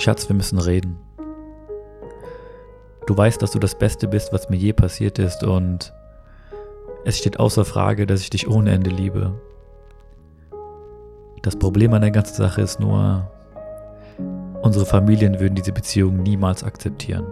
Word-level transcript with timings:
Schatz, 0.00 0.30
wir 0.30 0.34
müssen 0.34 0.58
reden. 0.58 0.98
Du 3.06 3.14
weißt, 3.14 3.42
dass 3.42 3.50
du 3.50 3.58
das 3.58 3.74
Beste 3.74 4.08
bist, 4.08 4.32
was 4.32 4.48
mir 4.48 4.56
je 4.56 4.72
passiert 4.72 5.18
ist 5.18 5.44
und 5.44 5.92
es 7.04 7.18
steht 7.18 7.38
außer 7.38 7.66
Frage, 7.66 8.06
dass 8.06 8.22
ich 8.22 8.30
dich 8.30 8.48
ohne 8.48 8.72
Ende 8.72 8.88
liebe. 8.88 9.38
Das 11.42 11.56
Problem 11.56 11.92
an 11.92 12.00
der 12.00 12.12
ganzen 12.12 12.34
Sache 12.34 12.62
ist 12.62 12.80
nur, 12.80 13.30
unsere 14.62 14.86
Familien 14.86 15.38
würden 15.38 15.54
diese 15.54 15.72
Beziehung 15.72 16.22
niemals 16.22 16.64
akzeptieren. 16.64 17.26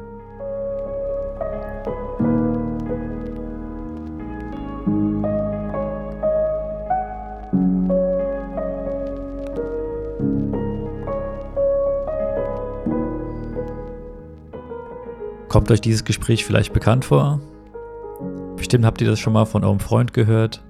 Kommt 15.58 15.72
euch 15.72 15.80
dieses 15.80 16.04
Gespräch 16.04 16.44
vielleicht 16.44 16.72
bekannt 16.72 17.04
vor? 17.04 17.40
Bestimmt 18.54 18.84
habt 18.84 19.00
ihr 19.00 19.08
das 19.08 19.18
schon 19.18 19.32
mal 19.32 19.44
von 19.44 19.64
eurem 19.64 19.80
Freund 19.80 20.14
gehört 20.14 20.62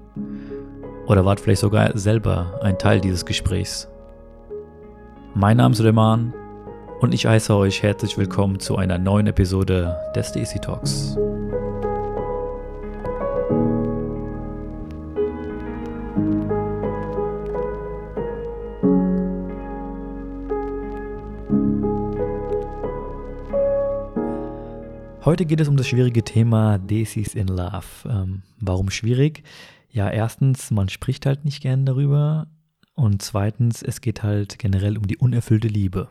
oder 1.06 1.26
wart 1.26 1.40
vielleicht 1.40 1.60
sogar 1.60 1.94
selber 1.98 2.58
ein 2.62 2.78
Teil 2.78 2.98
dieses 2.98 3.26
Gesprächs. 3.26 3.86
Mein 5.34 5.58
Name 5.58 5.72
ist 5.72 5.76
Suleiman 5.76 6.32
und 7.00 7.12
ich 7.12 7.26
heiße 7.26 7.54
euch 7.54 7.82
herzlich 7.82 8.16
willkommen 8.16 8.60
zu 8.60 8.78
einer 8.78 8.96
neuen 8.96 9.26
Episode 9.26 9.94
des 10.16 10.32
DC 10.32 10.62
Talks. 10.62 11.18
Heute 25.28 25.44
geht 25.44 25.60
es 25.60 25.68
um 25.68 25.76
das 25.76 25.86
schwierige 25.86 26.24
Thema 26.24 26.78
Desis 26.78 27.34
in 27.34 27.48
Love. 27.48 27.84
Ähm, 28.08 28.44
warum 28.60 28.88
schwierig? 28.88 29.42
Ja, 29.90 30.08
erstens, 30.08 30.70
man 30.70 30.88
spricht 30.88 31.26
halt 31.26 31.44
nicht 31.44 31.60
gern 31.60 31.84
darüber. 31.84 32.46
Und 32.94 33.20
zweitens, 33.20 33.82
es 33.82 34.00
geht 34.00 34.22
halt 34.22 34.58
generell 34.58 34.96
um 34.96 35.06
die 35.06 35.18
unerfüllte 35.18 35.68
Liebe. 35.68 36.08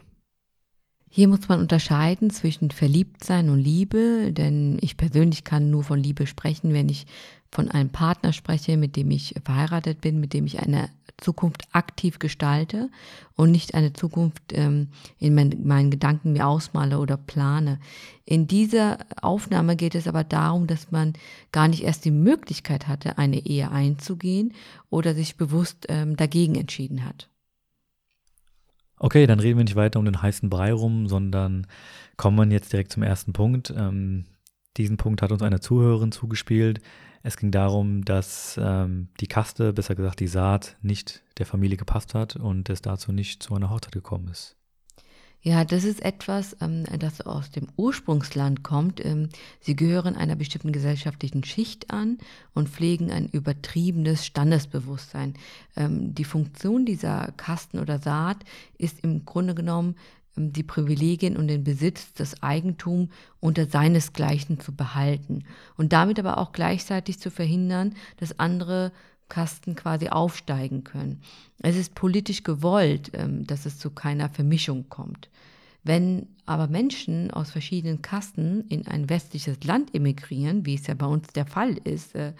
Hier 1.09 1.27
muss 1.27 1.47
man 1.47 1.59
unterscheiden 1.59 2.29
zwischen 2.29 2.69
Verliebtsein 2.69 3.49
und 3.49 3.59
Liebe, 3.59 4.31
denn 4.33 4.77
ich 4.81 4.97
persönlich 4.97 5.43
kann 5.43 5.69
nur 5.69 5.83
von 5.83 5.99
Liebe 5.99 6.27
sprechen, 6.27 6.73
wenn 6.73 6.89
ich 6.89 7.07
von 7.51 7.71
einem 7.71 7.89
Partner 7.89 8.33
spreche, 8.33 8.77
mit 8.77 8.95
dem 8.95 9.09
ich 9.11 9.35
verheiratet 9.43 10.01
bin, 10.01 10.19
mit 10.19 10.33
dem 10.33 10.45
ich 10.45 10.59
eine 10.59 10.89
Zukunft 11.17 11.63
aktiv 11.71 12.19
gestalte 12.19 12.89
und 13.35 13.51
nicht 13.51 13.73
eine 13.73 13.93
Zukunft 13.93 14.53
ähm, 14.53 14.89
in 15.17 15.33
mein, 15.33 15.61
meinen 15.63 15.89
Gedanken 15.89 16.33
mir 16.33 16.45
ausmale 16.45 16.99
oder 16.99 17.17
plane. 17.17 17.79
In 18.25 18.47
dieser 18.47 18.99
Aufnahme 19.21 19.75
geht 19.75 19.95
es 19.95 20.07
aber 20.07 20.23
darum, 20.23 20.67
dass 20.67 20.91
man 20.91 21.13
gar 21.51 21.67
nicht 21.67 21.83
erst 21.83 22.05
die 22.05 22.11
Möglichkeit 22.11 22.87
hatte, 22.87 23.17
eine 23.17 23.45
Ehe 23.45 23.71
einzugehen 23.71 24.53
oder 24.89 25.15
sich 25.15 25.37
bewusst 25.37 25.87
ähm, 25.89 26.15
dagegen 26.15 26.55
entschieden 26.55 27.05
hat. 27.05 27.29
Okay, 28.99 29.27
dann 29.27 29.39
reden 29.39 29.57
wir 29.57 29.63
nicht 29.63 29.75
weiter 29.75 29.99
um 29.99 30.05
den 30.05 30.21
heißen 30.21 30.49
Brei 30.49 30.73
rum, 30.73 31.07
sondern 31.07 31.67
kommen 32.17 32.49
wir 32.49 32.53
jetzt 32.53 32.73
direkt 32.73 32.91
zum 32.91 33.03
ersten 33.03 33.31
Punkt. 33.31 33.73
Ähm, 33.75 34.25
diesen 34.75 34.97
Punkt 34.97 35.21
hat 35.21 35.31
uns 35.31 35.43
eine 35.43 35.59
Zuhörerin 35.59 36.11
zugespielt. 36.11 36.81
Es 37.23 37.37
ging 37.37 37.51
darum, 37.51 38.05
dass 38.05 38.59
ähm, 38.61 39.09
die 39.19 39.27
Kaste, 39.27 39.73
besser 39.73 39.95
gesagt 39.95 40.19
die 40.19 40.27
Saat, 40.27 40.77
nicht 40.81 41.23
der 41.37 41.45
Familie 41.45 41.77
gepasst 41.77 42.15
hat 42.15 42.35
und 42.35 42.69
es 42.69 42.81
dazu 42.81 43.11
nicht 43.11 43.43
zu 43.43 43.55
einer 43.55 43.69
Hochzeit 43.69 43.91
gekommen 43.91 44.29
ist. 44.29 44.56
Ja, 45.41 45.63
das 45.63 45.83
ist 45.83 46.03
etwas, 46.03 46.57
ähm, 46.61 46.83
das 46.99 47.21
aus 47.21 47.51
dem 47.51 47.67
Ursprungsland 47.77 48.63
kommt. 48.63 49.03
Ähm, 49.05 49.29
sie 49.61 49.75
gehören 49.75 50.15
einer 50.15 50.35
bestimmten 50.35 50.71
gesellschaftlichen 50.71 51.43
Schicht 51.43 51.91
an 51.91 52.17
und 52.53 52.69
pflegen 52.69 53.11
ein 53.11 53.29
übertriebenes 53.29 54.25
Standesbewusstsein. 54.25 55.35
Ähm, 55.75 56.13
die 56.15 56.25
Funktion 56.25 56.85
dieser 56.85 57.31
Kasten 57.37 57.79
oder 57.79 57.99
Saat 57.99 58.37
ist 58.77 59.03
im 59.03 59.25
Grunde 59.25 59.55
genommen 59.55 59.95
die 60.37 60.63
Privilegien 60.63 61.35
und 61.35 61.47
den 61.47 61.63
Besitz, 61.63 62.13
das 62.13 62.43
Eigentum 62.43 63.09
unter 63.39 63.65
seinesgleichen 63.65 64.59
zu 64.59 64.75
behalten 64.75 65.45
und 65.77 65.93
damit 65.93 66.19
aber 66.19 66.37
auch 66.37 66.51
gleichzeitig 66.51 67.19
zu 67.19 67.31
verhindern, 67.31 67.95
dass 68.17 68.39
andere 68.39 68.91
Kasten 69.29 69.75
quasi 69.75 70.09
aufsteigen 70.09 70.83
können. 70.83 71.21
Es 71.59 71.75
ist 71.75 71.95
politisch 71.95 72.43
gewollt, 72.43 73.11
ähm, 73.13 73.45
dass 73.45 73.65
es 73.65 73.77
zu 73.79 73.89
keiner 73.91 74.29
Vermischung 74.29 74.89
kommt. 74.89 75.29
Wenn 75.83 76.27
aber 76.45 76.67
Menschen 76.67 77.31
aus 77.31 77.51
verschiedenen 77.51 78.01
Kasten 78.01 78.65
in 78.67 78.87
ein 78.87 79.09
westliches 79.09 79.63
Land 79.63 79.95
emigrieren, 79.95 80.65
wie 80.65 80.75
es 80.75 80.87
ja 80.87 80.93
bei 80.93 81.05
uns 81.05 81.27
der 81.29 81.45
Fall 81.45 81.77
ist, 81.83 82.15
äh, 82.15 82.33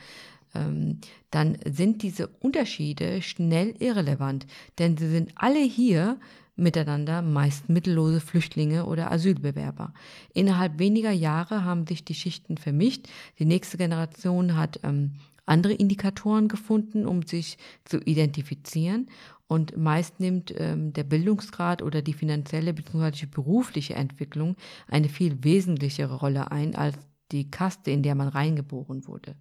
ähm, 0.54 1.00
dann 1.32 1.58
sind 1.66 2.04
diese 2.04 2.28
Unterschiede 2.28 3.22
schnell 3.22 3.76
irrelevant, 3.80 4.48
denn 4.80 4.98
sie 4.98 5.10
sind 5.10 5.32
alle 5.36 5.62
hier 5.62 6.18
miteinander, 6.58 7.22
meist 7.22 7.70
mittellose 7.70 8.20
Flüchtlinge 8.20 8.86
oder 8.86 9.12
Asylbewerber. 9.12 9.94
Innerhalb 10.34 10.80
weniger 10.80 11.12
Jahre 11.12 11.64
haben 11.64 11.86
sich 11.86 12.04
die 12.04 12.16
Schichten 12.16 12.58
vermischt. 12.58 13.08
Die 13.40 13.46
nächste 13.46 13.78
Generation 13.78 14.58
hat 14.58 14.80
ähm, 14.84 15.12
andere 15.48 15.74
Indikatoren 15.74 16.48
gefunden, 16.48 17.06
um 17.08 17.24
sich 17.24 17.58
zu 17.86 18.00
identifizieren. 18.00 19.10
Und 19.48 19.78
meist 19.78 20.20
nimmt 20.20 20.54
ähm, 20.58 20.92
der 20.94 21.06
Bildungsgrad 21.06 21.82
oder 21.82 22.02
die 22.02 22.14
finanzielle 22.14 22.74
bzw. 22.74 23.26
berufliche 23.28 23.96
Entwicklung 23.96 24.58
eine 24.88 25.10
viel 25.10 25.44
wesentlichere 25.44 26.16
Rolle 26.16 26.52
ein 26.52 26.76
als 26.76 26.98
die 27.32 27.50
Kaste, 27.50 27.92
in 27.92 28.04
der 28.04 28.16
man 28.16 28.28
reingeboren 28.28 29.08
wurde. 29.08 29.36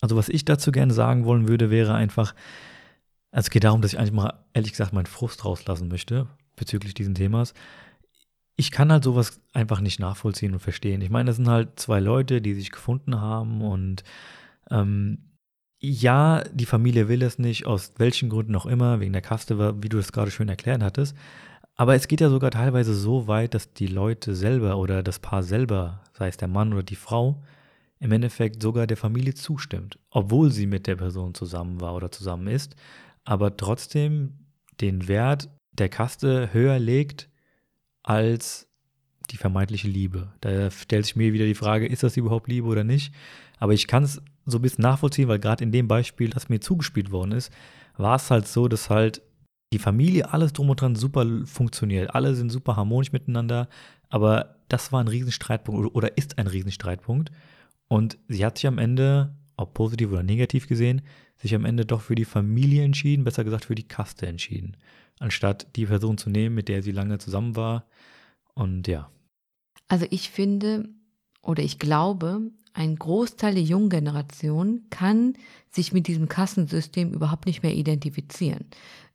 Also 0.00 0.16
was 0.16 0.30
ich 0.30 0.44
dazu 0.46 0.72
gerne 0.72 0.94
sagen 0.94 1.26
wollen 1.26 1.48
würde, 1.48 1.70
wäre 1.70 1.94
einfach, 1.94 2.34
also 3.30 3.46
es 3.46 3.50
geht 3.50 3.64
darum, 3.64 3.82
dass 3.82 3.92
ich 3.92 3.98
eigentlich 3.98 4.12
mal, 4.12 4.42
ehrlich 4.54 4.72
gesagt, 4.72 4.94
meinen 4.94 5.06
Frust 5.06 5.44
rauslassen 5.44 5.88
möchte 5.88 6.26
bezüglich 6.56 6.94
dieses 6.94 7.14
Themas. 7.14 7.52
Ich 8.56 8.70
kann 8.70 8.92
halt 8.92 9.04
sowas 9.04 9.40
einfach 9.52 9.80
nicht 9.80 10.00
nachvollziehen 10.00 10.52
und 10.52 10.60
verstehen. 10.60 11.00
Ich 11.02 11.10
meine, 11.10 11.26
das 11.26 11.36
sind 11.36 11.48
halt 11.48 11.78
zwei 11.78 12.00
Leute, 12.00 12.40
die 12.40 12.54
sich 12.54 12.70
gefunden 12.70 13.20
haben 13.20 13.62
und 13.62 14.02
ähm, 14.70 15.30
ja, 15.78 16.44
die 16.52 16.66
Familie 16.66 17.08
will 17.08 17.22
es 17.22 17.38
nicht, 17.38 17.66
aus 17.66 17.94
welchen 17.96 18.28
Gründen 18.28 18.54
auch 18.54 18.66
immer, 18.66 19.00
wegen 19.00 19.12
der 19.12 19.22
Kaste, 19.22 19.82
wie 19.82 19.88
du 19.88 19.96
das 19.96 20.12
gerade 20.12 20.30
schön 20.30 20.48
erklärt 20.48 20.82
hattest. 20.82 21.16
Aber 21.74 21.94
es 21.94 22.08
geht 22.08 22.20
ja 22.20 22.28
sogar 22.28 22.50
teilweise 22.50 22.94
so 22.94 23.26
weit, 23.26 23.54
dass 23.54 23.72
die 23.72 23.86
Leute 23.86 24.34
selber 24.34 24.76
oder 24.76 25.02
das 25.02 25.18
Paar 25.18 25.42
selber, 25.42 26.02
sei 26.12 26.28
es 26.28 26.36
der 26.36 26.48
Mann 26.48 26.74
oder 26.74 26.82
die 26.82 26.96
Frau, 26.96 27.42
im 27.98 28.12
Endeffekt 28.12 28.62
sogar 28.62 28.86
der 28.86 28.98
Familie 28.98 29.34
zustimmt, 29.34 29.98
obwohl 30.10 30.50
sie 30.50 30.66
mit 30.66 30.86
der 30.86 30.96
Person 30.96 31.34
zusammen 31.34 31.80
war 31.80 31.94
oder 31.94 32.10
zusammen 32.10 32.48
ist, 32.48 32.76
aber 33.24 33.56
trotzdem 33.56 34.46
den 34.80 35.08
Wert 35.08 35.48
der 35.72 35.88
Kaste 35.88 36.52
höher 36.52 36.78
legt 36.78 37.30
als 38.02 38.68
die 39.30 39.36
vermeintliche 39.36 39.88
Liebe. 39.88 40.32
Da 40.40 40.70
stellt 40.70 41.06
sich 41.06 41.16
mir 41.16 41.32
wieder 41.32 41.44
die 41.44 41.54
Frage, 41.54 41.86
ist 41.86 42.02
das 42.02 42.16
überhaupt 42.16 42.48
Liebe 42.48 42.66
oder 42.66 42.84
nicht? 42.84 43.14
Aber 43.58 43.72
ich 43.72 43.86
kann 43.86 44.02
es 44.02 44.20
so 44.50 44.58
ein 44.58 44.62
bisschen 44.62 44.82
nachvollziehen, 44.82 45.28
weil 45.28 45.38
gerade 45.38 45.64
in 45.64 45.72
dem 45.72 45.88
Beispiel, 45.88 46.30
das 46.30 46.48
mir 46.48 46.60
zugespielt 46.60 47.10
worden 47.10 47.32
ist, 47.32 47.52
war 47.96 48.16
es 48.16 48.30
halt 48.30 48.46
so, 48.46 48.68
dass 48.68 48.90
halt 48.90 49.22
die 49.72 49.78
Familie, 49.78 50.32
alles 50.32 50.52
drum 50.52 50.70
und 50.70 50.80
dran 50.80 50.96
super 50.96 51.26
funktioniert. 51.44 52.14
Alle 52.14 52.34
sind 52.34 52.50
super 52.50 52.76
harmonisch 52.76 53.12
miteinander, 53.12 53.68
aber 54.08 54.56
das 54.68 54.92
war 54.92 55.00
ein 55.00 55.08
Riesenstreitpunkt 55.08 55.94
oder 55.94 56.16
ist 56.16 56.38
ein 56.38 56.46
Riesenstreitpunkt. 56.46 57.30
Und 57.88 58.18
sie 58.28 58.44
hat 58.44 58.58
sich 58.58 58.66
am 58.66 58.78
Ende, 58.78 59.34
ob 59.56 59.74
positiv 59.74 60.10
oder 60.10 60.22
negativ 60.22 60.66
gesehen, 60.66 61.02
sich 61.36 61.54
am 61.54 61.64
Ende 61.64 61.86
doch 61.86 62.00
für 62.00 62.14
die 62.14 62.24
Familie 62.24 62.84
entschieden, 62.84 63.24
besser 63.24 63.44
gesagt 63.44 63.66
für 63.66 63.74
die 63.74 63.86
Kaste 63.88 64.26
entschieden, 64.26 64.76
anstatt 65.18 65.74
die 65.76 65.86
Person 65.86 66.18
zu 66.18 66.30
nehmen, 66.30 66.54
mit 66.54 66.68
der 66.68 66.82
sie 66.82 66.92
lange 66.92 67.18
zusammen 67.18 67.56
war. 67.56 67.86
Und 68.54 68.88
ja. 68.88 69.10
Also 69.88 70.06
ich 70.10 70.30
finde 70.30 70.88
oder 71.42 71.62
ich 71.62 71.78
glaube, 71.78 72.42
ein 72.72 72.96
Großteil 72.96 73.54
der 73.54 73.62
jungen 73.62 73.90
Generation 73.90 74.82
kann 74.90 75.34
sich 75.70 75.92
mit 75.92 76.06
diesem 76.06 76.28
Kassensystem 76.28 77.12
überhaupt 77.12 77.46
nicht 77.46 77.62
mehr 77.62 77.74
identifizieren. 77.74 78.66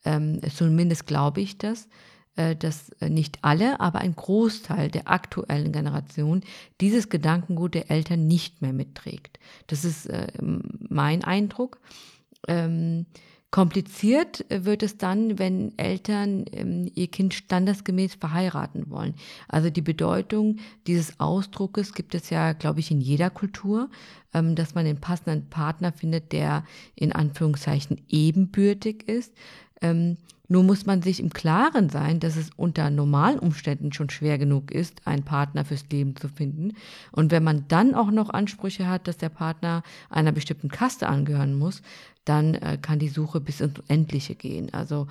Ähm, 0.03 0.39
zumindest 0.55 1.07
glaube 1.07 1.41
ich 1.41 1.57
das, 1.57 1.87
äh, 2.35 2.55
dass 2.55 2.91
nicht 2.99 3.39
alle, 3.41 3.79
aber 3.79 3.99
ein 3.99 4.15
Großteil 4.15 4.89
der 4.89 5.09
aktuellen 5.09 5.71
Generation 5.71 6.41
dieses 6.81 7.09
Gedankengut 7.09 7.73
der 7.73 7.89
Eltern 7.89 8.27
nicht 8.27 8.61
mehr 8.61 8.73
mitträgt. 8.73 9.39
Das 9.67 9.85
ist 9.85 10.07
äh, 10.07 10.27
mein 10.41 11.23
Eindruck. 11.23 11.79
Ähm, 12.47 13.05
Kompliziert 13.51 14.45
wird 14.49 14.83
es 14.83 14.97
dann, 14.97 15.39
wenn 15.39 15.77
Eltern 15.77 16.43
ähm, 16.51 16.91
ihr 16.93 17.07
Kind 17.07 17.33
standesgemäß 17.33 18.15
verheiraten 18.15 18.89
wollen. 18.89 19.15
Also 19.47 19.69
die 19.69 19.81
Bedeutung 19.81 20.57
dieses 20.87 21.21
Ausdruckes 21.21 21.93
gibt 21.93 22.15
es 22.15 22.29
ja, 22.29 22.51
glaube 22.51 22.81
ich, 22.81 22.91
in 22.91 22.99
jeder 22.99 23.29
Kultur, 23.29 23.89
ähm, 24.33 24.55
dass 24.55 24.75
man 24.75 24.83
den 24.83 24.99
passenden 24.99 25.49
Partner 25.49 25.93
findet, 25.93 26.33
der 26.33 26.65
in 26.95 27.13
Anführungszeichen 27.13 28.01
ebenbürtig 28.09 29.07
ist. 29.07 29.33
Ähm, 29.81 30.17
nur 30.47 30.63
muss 30.63 30.85
man 30.85 31.01
sich 31.01 31.19
im 31.19 31.31
Klaren 31.31 31.89
sein, 31.89 32.19
dass 32.19 32.35
es 32.35 32.51
unter 32.55 32.89
normalen 32.89 33.39
Umständen 33.39 33.91
schon 33.91 34.09
schwer 34.09 34.37
genug 34.37 34.71
ist, 34.71 35.01
einen 35.05 35.23
Partner 35.23 35.65
fürs 35.65 35.85
Leben 35.89 36.15
zu 36.15 36.27
finden. 36.27 36.73
Und 37.11 37.31
wenn 37.31 37.43
man 37.43 37.65
dann 37.67 37.95
auch 37.95 38.11
noch 38.11 38.29
Ansprüche 38.29 38.87
hat, 38.87 39.07
dass 39.07 39.17
der 39.17 39.29
Partner 39.29 39.81
einer 40.09 40.31
bestimmten 40.31 40.69
Kaste 40.69 41.07
angehören 41.07 41.55
muss, 41.57 41.81
dann 42.25 42.55
äh, 42.55 42.77
kann 42.81 42.99
die 42.99 43.09
Suche 43.09 43.39
bis 43.39 43.61
ins 43.61 43.79
Endliche 43.87 44.35
gehen. 44.35 44.73
Also 44.73 45.07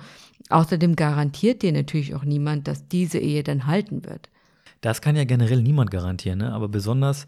außerdem 0.49 0.95
garantiert 0.95 1.61
dir 1.63 1.71
natürlich 1.71 2.15
auch 2.15 2.23
niemand, 2.23 2.67
dass 2.67 2.87
diese 2.87 3.19
Ehe 3.19 3.43
dann 3.43 3.67
halten 3.67 4.05
wird. 4.05 4.29
Das 4.81 5.01
kann 5.01 5.15
ja 5.15 5.23
generell 5.23 5.61
niemand 5.61 5.91
garantieren, 5.91 6.39
ne? 6.39 6.53
aber 6.53 6.67
besonders 6.67 7.25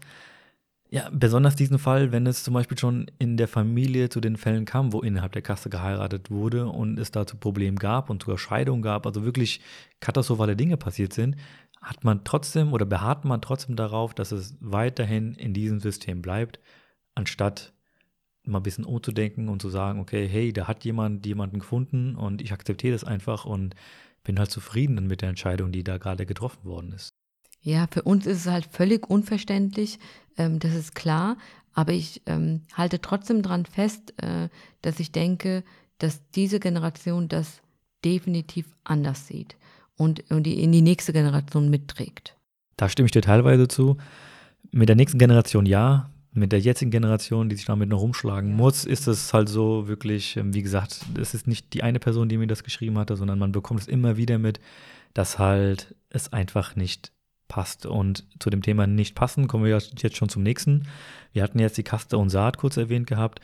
ja, 0.90 1.10
besonders 1.12 1.54
diesen 1.54 1.78
Fall, 1.78 2.12
wenn 2.12 2.26
es 2.26 2.42
zum 2.42 2.54
Beispiel 2.54 2.78
schon 2.78 3.10
in 3.18 3.36
der 3.36 3.48
Familie 3.48 4.08
zu 4.08 4.20
den 4.20 4.36
Fällen 4.36 4.64
kam, 4.64 4.92
wo 4.92 5.00
innerhalb 5.00 5.32
der 5.32 5.42
Kaste 5.42 5.68
geheiratet 5.68 6.30
wurde 6.30 6.66
und 6.66 6.98
es 6.98 7.10
dazu 7.10 7.36
Probleme 7.36 7.76
gab 7.76 8.08
und 8.08 8.22
sogar 8.22 8.38
Scheidungen 8.38 8.80
gab, 8.80 9.06
also 9.06 9.24
wirklich 9.24 9.60
katastrophale 10.00 10.56
Dinge 10.56 10.78
passiert 10.78 11.12
sind, 11.12 11.36
hat 11.82 12.04
man 12.04 12.24
trotzdem 12.24 12.72
oder 12.72 12.86
beharrt 12.86 13.26
man 13.26 13.42
trotzdem 13.42 13.76
darauf, 13.76 14.14
dass 14.14 14.32
es 14.32 14.56
weiterhin 14.60 15.34
in 15.34 15.52
diesem 15.52 15.80
System 15.80 16.22
bleibt, 16.22 16.58
anstatt 17.14 17.74
mal 18.44 18.60
ein 18.60 18.62
bisschen 18.62 18.86
umzudenken 18.86 19.50
und 19.50 19.60
zu 19.60 19.68
sagen, 19.68 20.00
okay, 20.00 20.26
hey, 20.26 20.54
da 20.54 20.66
hat 20.66 20.84
jemand 20.84 21.26
jemanden 21.26 21.58
gefunden 21.58 22.16
und 22.16 22.40
ich 22.40 22.52
akzeptiere 22.52 22.94
das 22.94 23.04
einfach 23.04 23.44
und 23.44 23.74
bin 24.24 24.38
halt 24.38 24.50
zufrieden 24.50 25.06
mit 25.06 25.20
der 25.20 25.28
Entscheidung, 25.28 25.70
die 25.70 25.84
da 25.84 25.98
gerade 25.98 26.24
getroffen 26.24 26.64
worden 26.64 26.92
ist. 26.92 27.10
Ja, 27.60 27.86
für 27.90 28.02
uns 28.02 28.26
ist 28.26 28.46
es 28.46 28.46
halt 28.46 28.66
völlig 28.66 29.10
unverständlich, 29.10 29.98
ähm, 30.38 30.58
das 30.58 30.74
ist 30.74 30.94
klar, 30.94 31.36
aber 31.74 31.92
ich 31.92 32.22
ähm, 32.26 32.62
halte 32.74 33.00
trotzdem 33.00 33.42
daran 33.42 33.66
fest, 33.66 34.14
äh, 34.22 34.48
dass 34.82 34.98
ich 35.00 35.12
denke, 35.12 35.62
dass 35.98 36.20
diese 36.30 36.60
Generation 36.60 37.28
das 37.28 37.60
definitiv 38.04 38.66
anders 38.84 39.26
sieht 39.26 39.56
und, 39.96 40.30
und 40.30 40.44
die 40.44 40.62
in 40.62 40.72
die 40.72 40.82
nächste 40.82 41.12
Generation 41.12 41.68
mitträgt. 41.68 42.36
Da 42.76 42.88
stimme 42.88 43.06
ich 43.06 43.12
dir 43.12 43.22
teilweise 43.22 43.68
zu. 43.68 43.96
Mit 44.70 44.88
der 44.88 44.96
nächsten 44.96 45.18
Generation 45.18 45.66
ja, 45.66 46.10
mit 46.32 46.52
der 46.52 46.60
jetzigen 46.60 46.90
Generation, 46.90 47.48
die 47.48 47.56
sich 47.56 47.64
damit 47.64 47.88
noch 47.88 48.00
rumschlagen 48.00 48.54
muss, 48.54 48.84
ist 48.84 49.06
es 49.06 49.32
halt 49.32 49.48
so 49.48 49.88
wirklich, 49.88 50.36
ähm, 50.36 50.54
wie 50.54 50.62
gesagt, 50.62 51.04
es 51.20 51.34
ist 51.34 51.46
nicht 51.46 51.74
die 51.74 51.82
eine 51.82 51.98
Person, 51.98 52.28
die 52.28 52.38
mir 52.38 52.46
das 52.46 52.64
geschrieben 52.64 52.98
hatte, 52.98 53.16
sondern 53.16 53.38
man 53.38 53.52
bekommt 53.52 53.80
es 53.80 53.88
immer 53.88 54.16
wieder 54.16 54.38
mit, 54.38 54.60
dass 55.14 55.38
halt 55.38 55.94
es 56.10 56.32
einfach 56.32 56.76
nicht 56.76 57.12
passt. 57.48 57.86
Und 57.86 58.26
zu 58.38 58.50
dem 58.50 58.62
Thema 58.62 58.86
nicht 58.86 59.14
passen 59.14 59.48
kommen 59.48 59.64
wir 59.64 59.70
jetzt 59.70 60.16
schon 60.16 60.28
zum 60.28 60.42
nächsten. 60.42 60.86
Wir 61.32 61.42
hatten 61.42 61.58
jetzt 61.58 61.78
die 61.78 61.82
Kaste 61.82 62.18
und 62.18 62.30
Saat 62.30 62.58
kurz 62.58 62.76
erwähnt 62.76 63.06
gehabt. 63.06 63.40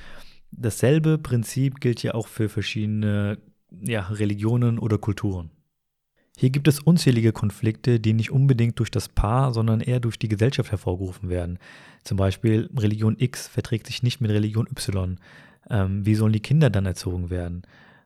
Dasselbe 0.50 1.18
Prinzip 1.18 1.80
gilt 1.80 2.02
ja 2.02 2.14
auch 2.14 2.28
für 2.28 2.48
verschiedene 2.48 3.38
ja, 3.82 4.02
Religionen 4.02 4.78
oder 4.78 4.98
Kulturen. 4.98 5.50
Hier 6.36 6.50
gibt 6.50 6.66
es 6.66 6.80
unzählige 6.80 7.32
Konflikte, 7.32 8.00
die 8.00 8.12
nicht 8.12 8.32
unbedingt 8.32 8.78
durch 8.80 8.90
das 8.90 9.08
Paar, 9.08 9.52
sondern 9.52 9.80
eher 9.80 10.00
durch 10.00 10.18
die 10.18 10.28
Gesellschaft 10.28 10.70
hervorgerufen 10.72 11.28
werden. 11.28 11.58
Zum 12.02 12.16
Beispiel 12.16 12.68
Religion 12.76 13.16
X 13.18 13.46
verträgt 13.46 13.86
sich 13.86 14.02
nicht 14.02 14.20
mit 14.20 14.32
Religion 14.32 14.66
Y. 14.66 15.16
Ähm, 15.70 16.04
wie 16.04 16.16
sollen 16.16 16.32
die 16.32 16.40
Kinder 16.40 16.70
dann 16.70 16.86
erzogen 16.86 17.30
werden? 17.30 17.62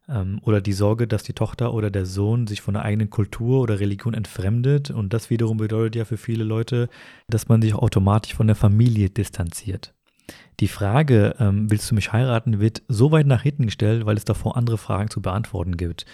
Ähm, 0.09 0.41
oder 0.43 0.61
die 0.61 0.73
Sorge, 0.73 1.07
dass 1.07 1.23
die 1.23 1.33
Tochter 1.33 1.75
oder 1.75 1.91
der 1.91 2.07
Sohn 2.07 2.47
sich 2.47 2.61
von 2.61 2.75
der 2.75 2.85
eigenen 2.85 3.11
Kultur 3.11 3.61
oder 3.61 3.81
Religion 3.81 4.15
entfremdet. 4.15 4.91
Und 4.91 5.13
das 5.13 5.31
wiederum 5.31 5.59
bedeutet 5.59 5.97
ja 5.97 6.05
für 6.05 6.17
viele 6.17 6.45
Leute, 6.45 6.89
dass 7.29 7.49
man 7.49 7.63
sich 7.63 7.75
automatisch 7.75 8.35
von 8.35 8.47
der 8.47 8.57
Familie 8.57 9.11
distanziert. 9.11 9.95
Die 10.61 10.69
Frage, 10.69 11.37
ähm, 11.39 11.71
willst 11.71 11.91
du 11.91 11.95
mich 11.95 12.13
heiraten, 12.13 12.59
wird 12.59 12.83
so 12.89 13.13
weit 13.13 13.27
nach 13.27 13.43
hinten 13.43 13.67
gestellt, 13.67 14.07
weil 14.07 14.17
es 14.17 14.25
davor 14.25 14.57
andere 14.57 14.79
Fragen 14.79 15.11
zu 15.11 15.23
beantworten 15.23 15.77
gibt. 15.77 16.05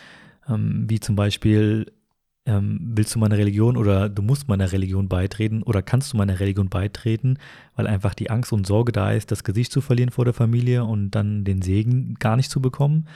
Ähm, 0.48 0.84
wie 0.88 1.00
zum 1.00 1.16
Beispiel, 1.16 1.90
ähm, 2.46 2.78
willst 2.94 3.14
du 3.14 3.18
meiner 3.18 3.38
Religion 3.38 3.76
oder 3.76 4.10
du 4.10 4.20
musst 4.20 4.48
meiner 4.48 4.70
Religion 4.70 5.08
beitreten 5.08 5.62
oder 5.62 5.80
kannst 5.82 6.12
du 6.12 6.18
meiner 6.18 6.40
Religion 6.40 6.68
beitreten, 6.68 7.38
weil 7.74 7.86
einfach 7.86 8.12
die 8.12 8.28
Angst 8.28 8.52
und 8.52 8.66
Sorge 8.66 8.92
da 8.92 9.12
ist, 9.12 9.30
das 9.30 9.44
Gesicht 9.44 9.72
zu 9.72 9.80
verlieren 9.80 10.10
vor 10.10 10.26
der 10.26 10.34
Familie 10.34 10.84
und 10.84 11.12
dann 11.12 11.44
den 11.44 11.62
Segen 11.62 12.16
gar 12.18 12.36
nicht 12.36 12.50
zu 12.50 12.60
bekommen. 12.60 13.06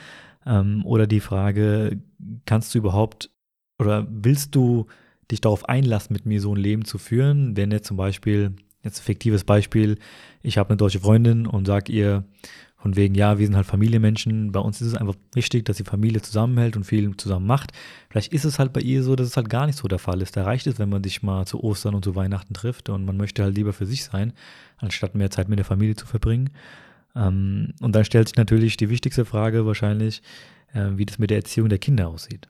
Ähm, 0.45 0.85
oder 0.85 1.07
die 1.07 1.19
Frage, 1.19 2.01
kannst 2.45 2.73
du 2.73 2.79
überhaupt 2.79 3.29
oder 3.77 4.07
willst 4.09 4.55
du 4.55 4.87
dich 5.31 5.41
darauf 5.41 5.67
einlassen, 5.69 6.13
mit 6.13 6.25
mir 6.25 6.41
so 6.41 6.53
ein 6.53 6.61
Leben 6.61 6.85
zu 6.85 6.97
führen? 6.97 7.55
Wenn 7.55 7.71
jetzt 7.71 7.87
zum 7.87 7.97
Beispiel, 7.97 8.53
jetzt 8.83 8.99
ein 8.99 9.03
fiktives 9.03 9.43
Beispiel, 9.43 9.97
ich 10.41 10.57
habe 10.57 10.69
eine 10.69 10.77
deutsche 10.77 10.99
Freundin 10.99 11.45
und 11.45 11.67
sage 11.67 11.91
ihr 11.91 12.25
von 12.79 12.95
wegen, 12.95 13.13
ja, 13.13 13.37
wir 13.37 13.45
sind 13.45 13.57
halt 13.57 13.65
Familienmenschen, 13.65 14.53
bei 14.53 14.59
uns 14.61 14.79
ist 14.79 14.87
es 14.87 14.95
einfach 14.95 15.15
wichtig, 15.33 15.65
dass 15.65 15.77
die 15.77 15.83
Familie 15.83 16.21
zusammenhält 16.21 16.77
und 16.77 16.85
viel 16.85 17.15
zusammen 17.17 17.45
macht. 17.45 17.71
Vielleicht 18.09 18.31
ist 18.31 18.45
es 18.45 18.57
halt 18.57 18.71
bei 18.71 18.79
ihr 18.79 19.03
so, 19.03 19.17
dass 19.17 19.27
es 19.27 19.35
halt 19.35 19.49
gar 19.49 19.65
nicht 19.65 19.77
so 19.77 19.89
der 19.89 19.99
Fall 19.99 20.21
ist. 20.21 20.37
Da 20.37 20.43
reicht 20.45 20.65
es, 20.65 20.79
wenn 20.79 20.87
man 20.87 21.03
sich 21.03 21.21
mal 21.21 21.45
zu 21.45 21.61
Ostern 21.61 21.93
und 21.93 22.05
zu 22.05 22.15
Weihnachten 22.15 22.53
trifft 22.53 22.87
und 22.87 23.03
man 23.03 23.17
möchte 23.17 23.43
halt 23.43 23.55
lieber 23.55 23.73
für 23.73 23.85
sich 23.85 24.05
sein, 24.05 24.31
anstatt 24.77 25.13
mehr 25.13 25.29
Zeit 25.29 25.49
mit 25.49 25.59
der 25.59 25.65
Familie 25.65 25.97
zu 25.97 26.05
verbringen. 26.05 26.51
Ähm, 27.19 27.73
und 27.81 27.95
dann 27.95 28.05
stellt 28.05 28.29
sich 28.29 28.37
natürlich 28.37 28.77
die 28.77 28.89
wichtigste 28.89 29.25
Frage 29.25 29.65
wahrscheinlich, 29.65 30.21
äh, 30.73 30.91
wie 30.95 31.05
das 31.05 31.19
mit 31.19 31.29
der 31.29 31.37
Erziehung 31.37 31.69
der 31.69 31.79
Kinder 31.79 32.07
aussieht. 32.07 32.47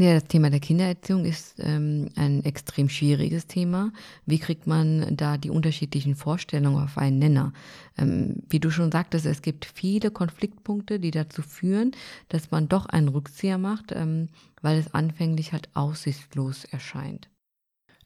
Ja, 0.00 0.14
das 0.14 0.28
Thema 0.28 0.48
der 0.48 0.60
Kindererziehung 0.60 1.24
ist 1.24 1.56
ähm, 1.58 2.10
ein 2.14 2.44
extrem 2.44 2.88
schwieriges 2.88 3.48
Thema. 3.48 3.92
Wie 4.26 4.38
kriegt 4.38 4.68
man 4.68 5.16
da 5.16 5.38
die 5.38 5.50
unterschiedlichen 5.50 6.14
Vorstellungen 6.14 6.84
auf 6.84 6.98
einen 6.98 7.18
Nenner? 7.18 7.52
Ähm, 7.98 8.36
wie 8.48 8.60
du 8.60 8.70
schon 8.70 8.92
sagtest, 8.92 9.26
es 9.26 9.42
gibt 9.42 9.64
viele 9.64 10.12
Konfliktpunkte, 10.12 11.00
die 11.00 11.10
dazu 11.10 11.42
führen, 11.42 11.90
dass 12.28 12.52
man 12.52 12.68
doch 12.68 12.86
einen 12.86 13.08
Rückzieher 13.08 13.58
macht, 13.58 13.90
ähm, 13.90 14.28
weil 14.62 14.78
es 14.78 14.94
anfänglich 14.94 15.52
halt 15.52 15.68
aussichtslos 15.74 16.64
erscheint. 16.64 17.28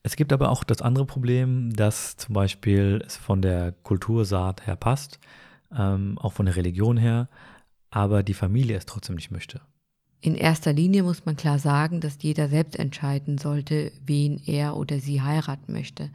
Es 0.02 0.16
gibt 0.16 0.32
aber 0.32 0.48
auch 0.48 0.64
das 0.64 0.80
andere 0.80 1.04
Problem, 1.04 1.74
dass 1.76 2.16
zum 2.16 2.32
Beispiel 2.32 3.02
es 3.06 3.16
von 3.16 3.42
der 3.42 3.72
Kultursaat 3.82 4.66
her 4.66 4.76
passt 4.76 5.18
ähm, 5.76 6.18
auch 6.18 6.32
von 6.32 6.46
der 6.46 6.56
Religion 6.56 6.96
her, 6.96 7.28
aber 7.90 8.22
die 8.22 8.34
Familie 8.34 8.76
es 8.76 8.86
trotzdem 8.86 9.16
nicht 9.16 9.30
möchte. 9.30 9.60
In 10.24 10.36
erster 10.36 10.72
Linie 10.72 11.02
muss 11.02 11.26
man 11.26 11.34
klar 11.34 11.58
sagen, 11.58 12.00
dass 12.00 12.22
jeder 12.22 12.48
selbst 12.48 12.78
entscheiden 12.78 13.38
sollte, 13.38 13.90
wen 14.06 14.40
er 14.46 14.76
oder 14.76 15.00
sie 15.00 15.20
heiraten 15.20 15.72
möchte. 15.72 16.10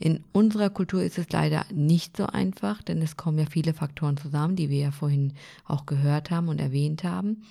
In 0.00 0.24
unserer 0.32 0.68
Kultur 0.68 1.04
ist 1.04 1.16
es 1.16 1.30
leider 1.30 1.64
nicht 1.72 2.16
so 2.16 2.26
einfach, 2.26 2.82
denn 2.82 3.00
es 3.00 3.16
kommen 3.16 3.38
ja 3.38 3.46
viele 3.48 3.72
Faktoren 3.72 4.16
zusammen, 4.16 4.56
die 4.56 4.68
wir 4.68 4.80
ja 4.80 4.90
vorhin 4.90 5.34
auch 5.64 5.86
gehört 5.86 6.32
haben 6.32 6.48
und 6.48 6.60
erwähnt 6.60 7.04
haben. 7.04 7.44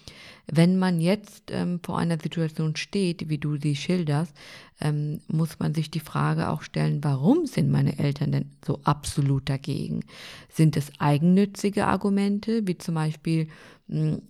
Wenn 0.47 0.77
man 0.77 0.99
jetzt 0.99 1.43
ähm, 1.49 1.79
vor 1.81 1.97
einer 1.97 2.19
Situation 2.19 2.75
steht, 2.75 3.29
wie 3.29 3.37
du 3.37 3.55
sie 3.55 3.77
schilderst, 3.77 4.35
ähm, 4.81 5.21
muss 5.29 5.59
man 5.59 5.73
sich 5.73 5.91
die 5.91 6.01
Frage 6.01 6.49
auch 6.49 6.63
stellen, 6.63 7.01
warum 7.05 7.45
sind 7.45 7.71
meine 7.71 7.99
Eltern 7.99 8.33
denn 8.33 8.51
so 8.65 8.81
absolut 8.83 9.47
dagegen? 9.47 10.01
Sind 10.49 10.75
es 10.75 10.91
eigennützige 10.99 11.87
Argumente, 11.87 12.67
wie 12.67 12.77
zum 12.77 12.95
Beispiel, 12.95 13.47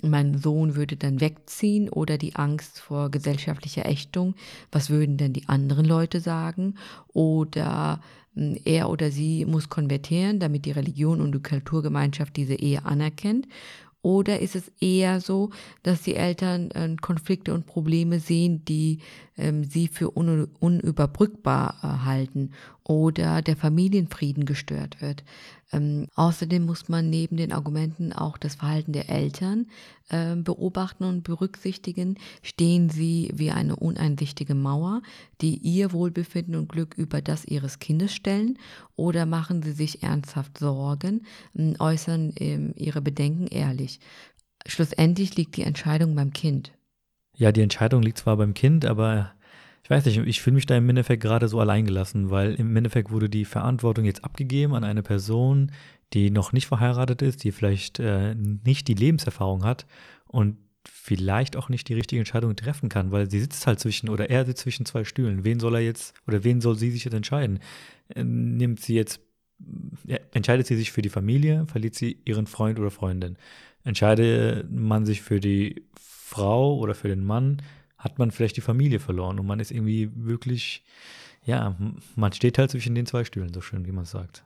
mein 0.01 0.37
Sohn 0.37 0.75
würde 0.75 0.97
dann 0.97 1.21
wegziehen 1.21 1.89
oder 1.89 2.17
die 2.17 2.35
Angst 2.35 2.79
vor 2.79 3.11
gesellschaftlicher 3.11 3.85
Ächtung, 3.85 4.35
was 4.71 4.89
würden 4.89 5.17
denn 5.17 5.33
die 5.33 5.47
anderen 5.47 5.85
Leute 5.85 6.19
sagen? 6.19 6.75
Oder 7.13 8.01
hm, 8.33 8.57
er 8.65 8.89
oder 8.89 9.11
sie 9.11 9.45
muss 9.45 9.69
konvertieren, 9.69 10.39
damit 10.39 10.65
die 10.65 10.71
Religion 10.71 11.21
und 11.21 11.33
die 11.33 11.43
Kulturgemeinschaft 11.43 12.35
diese 12.35 12.55
Ehe 12.55 12.85
anerkennt. 12.85 13.47
Oder 14.03 14.39
ist 14.39 14.55
es 14.55 14.71
eher 14.81 15.21
so, 15.21 15.51
dass 15.83 16.01
die 16.01 16.15
Eltern 16.15 16.71
äh, 16.71 16.95
Konflikte 16.99 17.53
und 17.53 17.67
Probleme 17.67 18.19
sehen, 18.19 18.65
die 18.65 18.97
ähm, 19.37 19.63
sie 19.63 19.87
für 19.87 20.17
un 20.17 20.47
unüberbrückbar 20.59 21.75
äh, 21.83 22.05
halten 22.05 22.51
oder 22.91 23.41
der 23.41 23.55
Familienfrieden 23.55 24.45
gestört 24.45 25.01
wird? 25.01 25.23
Ähm, 25.71 26.07
außerdem 26.15 26.65
muss 26.65 26.89
man 26.89 27.09
neben 27.09 27.37
den 27.37 27.53
Argumenten 27.53 28.11
auch 28.11 28.37
das 28.37 28.55
Verhalten 28.55 28.91
der 28.91 29.09
Eltern 29.09 29.67
äh, 30.09 30.35
beobachten 30.35 31.05
und 31.05 31.23
berücksichtigen. 31.23 32.17
Stehen 32.41 32.89
sie 32.89 33.31
wie 33.33 33.51
eine 33.51 33.77
uneinsichtige 33.77 34.55
Mauer, 34.55 35.01
die 35.39 35.55
ihr 35.57 35.93
Wohlbefinden 35.93 36.55
und 36.55 36.67
Glück 36.67 36.95
über 36.97 37.21
das 37.21 37.45
ihres 37.45 37.79
Kindes 37.79 38.13
stellen, 38.13 38.59
oder 38.97 39.25
machen 39.25 39.63
sie 39.63 39.71
sich 39.71 40.03
ernsthaft 40.03 40.57
Sorgen, 40.57 41.25
äh, 41.57 41.73
äußern 41.79 42.33
äh, 42.35 42.71
ihre 42.75 43.01
Bedenken 43.01 43.47
ehrlich. 43.47 44.01
Schlussendlich 44.67 45.37
liegt 45.37 45.55
die 45.55 45.63
Entscheidung 45.63 46.13
beim 46.15 46.33
Kind. 46.33 46.73
Ja, 47.37 47.51
die 47.51 47.61
Entscheidung 47.61 48.03
liegt 48.03 48.17
zwar 48.17 48.35
beim 48.37 48.53
Kind, 48.53 48.85
aber 48.85 49.31
ich 49.83 49.89
weiß 49.89 50.05
nicht, 50.05 50.17
ich 50.17 50.41
fühle 50.41 50.55
mich 50.55 50.65
da 50.65 50.77
im 50.77 50.89
Endeffekt 50.89 51.23
gerade 51.23 51.47
so 51.47 51.59
alleingelassen, 51.59 52.29
weil 52.29 52.55
im 52.55 52.75
Endeffekt 52.75 53.11
wurde 53.11 53.29
die 53.29 53.45
Verantwortung 53.45 54.05
jetzt 54.05 54.23
abgegeben 54.23 54.75
an 54.75 54.83
eine 54.83 55.03
Person, 55.03 55.71
die 56.13 56.29
noch 56.29 56.53
nicht 56.53 56.67
verheiratet 56.67 57.21
ist, 57.21 57.43
die 57.43 57.51
vielleicht 57.51 57.99
äh, 57.99 58.35
nicht 58.35 58.87
die 58.87 58.93
Lebenserfahrung 58.93 59.63
hat 59.63 59.85
und 60.27 60.57
vielleicht 60.87 61.55
auch 61.55 61.69
nicht 61.69 61.87
die 61.89 61.93
richtige 61.93 62.19
Entscheidung 62.19 62.55
treffen 62.55 62.89
kann, 62.89 63.11
weil 63.11 63.29
sie 63.29 63.39
sitzt 63.39 63.67
halt 63.67 63.79
zwischen 63.79 64.09
oder 64.09 64.29
er 64.29 64.45
sitzt 64.45 64.61
zwischen 64.61 64.85
zwei 64.85 65.03
Stühlen. 65.03 65.43
Wen 65.43 65.59
soll 65.59 65.75
er 65.75 65.81
jetzt 65.81 66.13
oder 66.27 66.43
wen 66.43 66.61
soll 66.61 66.75
sie 66.75 66.91
sich 66.91 67.05
jetzt 67.05 67.13
entscheiden? 67.13 67.59
Äh, 68.09 68.23
nimmt 68.23 68.81
sie 68.81 68.95
jetzt, 68.95 69.19
ja, 70.05 70.17
entscheidet 70.31 70.67
sie 70.67 70.75
sich 70.75 70.91
für 70.91 71.01
die 71.01 71.09
Familie, 71.09 71.65
verliert 71.67 71.95
sie 71.95 72.19
ihren 72.25 72.47
Freund 72.47 72.79
oder 72.79 72.91
Freundin? 72.91 73.37
Entscheidet 73.83 74.71
man 74.71 75.05
sich 75.05 75.21
für 75.21 75.39
die 75.39 75.83
Frau 75.99 76.77
oder 76.77 76.93
für 76.93 77.07
den 77.07 77.23
Mann 77.23 77.61
hat 78.01 78.19
man 78.19 78.31
vielleicht 78.31 78.57
die 78.57 78.61
Familie 78.61 78.99
verloren 78.99 79.39
und 79.39 79.45
man 79.45 79.59
ist 79.59 79.71
irgendwie 79.71 80.09
wirklich, 80.15 80.83
ja, 81.45 81.77
man 82.15 82.33
steht 82.33 82.57
halt 82.57 82.71
zwischen 82.71 82.95
den 82.95 83.05
zwei 83.05 83.23
Stühlen, 83.23 83.53
so 83.53 83.61
schön, 83.61 83.85
wie 83.85 83.91
man 83.91 84.05
sagt. 84.05 84.43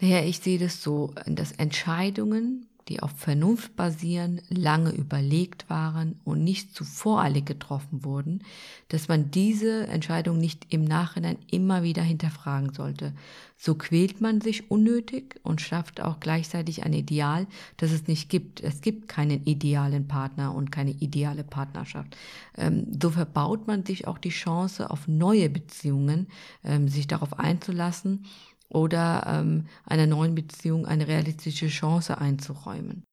Naja, 0.00 0.22
ich 0.24 0.38
sehe 0.38 0.58
das 0.58 0.82
so, 0.82 1.12
dass 1.26 1.52
Entscheidungen 1.52 2.69
die 2.88 3.00
auf 3.00 3.12
Vernunft 3.12 3.76
basieren, 3.76 4.40
lange 4.48 4.90
überlegt 4.90 5.68
waren 5.68 6.18
und 6.24 6.42
nicht 6.42 6.74
zu 6.74 6.84
voreilig 6.84 7.46
getroffen 7.46 8.04
wurden, 8.04 8.42
dass 8.88 9.08
man 9.08 9.30
diese 9.30 9.86
Entscheidung 9.86 10.38
nicht 10.38 10.66
im 10.70 10.84
Nachhinein 10.84 11.38
immer 11.50 11.82
wieder 11.82 12.02
hinterfragen 12.02 12.72
sollte. 12.72 13.12
So 13.56 13.74
quält 13.74 14.22
man 14.22 14.40
sich 14.40 14.70
unnötig 14.70 15.38
und 15.42 15.60
schafft 15.60 16.00
auch 16.00 16.18
gleichzeitig 16.18 16.84
ein 16.84 16.94
Ideal, 16.94 17.46
das 17.76 17.92
es 17.92 18.08
nicht 18.08 18.30
gibt. 18.30 18.62
Es 18.62 18.80
gibt 18.80 19.06
keinen 19.06 19.44
idealen 19.44 20.08
Partner 20.08 20.54
und 20.54 20.72
keine 20.72 20.92
ideale 20.92 21.44
Partnerschaft. 21.44 22.16
Ähm, 22.56 22.86
so 23.00 23.10
verbaut 23.10 23.66
man 23.66 23.84
sich 23.84 24.06
auch 24.06 24.16
die 24.16 24.30
Chance 24.30 24.88
auf 24.88 25.06
neue 25.08 25.50
Beziehungen, 25.50 26.26
ähm, 26.64 26.88
sich 26.88 27.06
darauf 27.06 27.38
einzulassen 27.38 28.24
oder 28.70 29.24
ähm, 29.26 29.66
einer 29.84 30.06
neuen 30.06 30.34
Beziehung 30.34 30.86
eine 30.86 31.06
realistische 31.06 31.68
Chance 31.68 32.18
einzuräumen. 32.18 33.04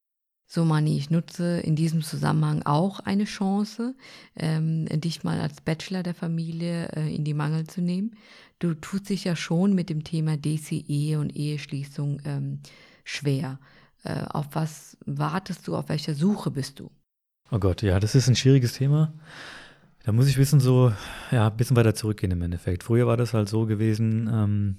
So, 0.50 0.64
Mani, 0.64 0.98
ich 0.98 1.10
nutze 1.10 1.60
in 1.60 1.76
diesem 1.76 2.02
Zusammenhang 2.02 2.62
auch 2.64 3.02
eine 3.02 3.26
Chance, 3.26 3.96
ähm, 4.38 4.86
dich 4.86 5.26
mal 5.26 5.42
als 5.42 5.60
Bachelor 5.60 6.04
der 6.04 6.14
Familie 6.14 6.88
äh, 6.96 7.14
in 7.14 7.26
die 7.26 7.34
Mangel 7.34 7.68
zu 7.68 7.82
nehmen. 7.82 8.16
Du 8.60 8.74
tust 8.74 9.10
dich 9.10 9.26
ja 9.26 9.36
schon 9.36 9.76
mit 9.76 9.90
dem 9.90 10.06
Thema 10.06 10.38
DCE 10.38 11.18
und 11.18 11.36
Eheschließung 11.36 12.22
ähm, 12.24 12.60
schwer. 13.04 13.60
Äh, 14.04 14.22
auf 14.30 14.48
was 14.54 14.96
wartest 15.06 15.68
du, 15.68 15.76
auf 15.76 15.90
welcher 15.90 16.14
Suche 16.14 16.50
bist 16.50 16.80
du? 16.80 16.90
Oh 17.52 17.60
Gott, 17.60 17.82
ja, 17.82 18.00
das 18.00 18.16
ist 18.16 18.30
ein 18.30 18.36
schwieriges 18.38 18.74
Thema. 18.74 19.14
Da 20.06 20.14
muss 20.14 20.30
ich 20.30 20.38
wissen, 20.38 20.62
so, 20.62 20.94
ja, 21.32 21.50
ein 21.50 21.58
bisschen 21.58 21.76
weiter 21.76 21.94
zurückgehen 21.94 22.32
im 22.32 22.42
Endeffekt. 22.42 22.84
Früher 22.84 23.06
war 23.06 23.18
das 23.18 23.34
halt 23.34 23.50
so 23.50 23.66
gewesen, 23.66 24.30
ähm, 24.32 24.78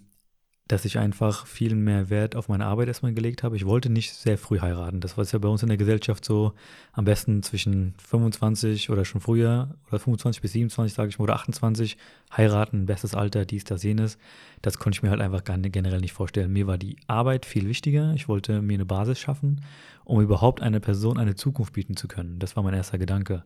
dass 0.68 0.84
ich 0.84 0.98
einfach 0.98 1.46
viel 1.46 1.74
mehr 1.74 2.10
Wert 2.10 2.36
auf 2.36 2.48
meine 2.48 2.66
Arbeit 2.66 2.88
erstmal 2.88 3.14
gelegt 3.14 3.42
habe. 3.42 3.56
Ich 3.56 3.64
wollte 3.64 3.88
nicht 3.88 4.12
sehr 4.12 4.36
früh 4.36 4.60
heiraten. 4.60 5.00
Das 5.00 5.16
war 5.16 5.24
ja 5.24 5.38
bei 5.38 5.48
uns 5.48 5.62
in 5.62 5.68
der 5.68 5.78
Gesellschaft 5.78 6.26
so 6.26 6.52
am 6.92 7.06
besten 7.06 7.42
zwischen 7.42 7.94
25 8.06 8.90
oder 8.90 9.06
schon 9.06 9.22
früher 9.22 9.74
oder 9.88 9.98
25 9.98 10.42
bis 10.42 10.52
27, 10.52 10.94
sage 10.94 11.08
ich 11.08 11.18
mal, 11.18 11.24
oder 11.24 11.36
28 11.36 11.96
heiraten, 12.36 12.84
bestes 12.84 13.14
Alter, 13.14 13.46
dies, 13.46 13.64
das, 13.64 13.82
jenes. 13.82 14.18
Das 14.60 14.78
konnte 14.78 14.98
ich 14.98 15.02
mir 15.02 15.10
halt 15.10 15.22
einfach 15.22 15.42
generell 15.44 16.00
nicht 16.00 16.12
vorstellen. 16.12 16.52
Mir 16.52 16.66
war 16.66 16.76
die 16.76 16.98
Arbeit 17.06 17.46
viel 17.46 17.66
wichtiger. 17.66 18.12
Ich 18.14 18.28
wollte 18.28 18.60
mir 18.60 18.74
eine 18.74 18.84
Basis 18.84 19.18
schaffen, 19.18 19.62
um 20.04 20.20
überhaupt 20.20 20.60
einer 20.60 20.80
Person 20.80 21.16
eine 21.16 21.34
Zukunft 21.34 21.72
bieten 21.72 21.96
zu 21.96 22.08
können. 22.08 22.38
Das 22.38 22.56
war 22.56 22.62
mein 22.62 22.74
erster 22.74 22.98
Gedanke. 22.98 23.42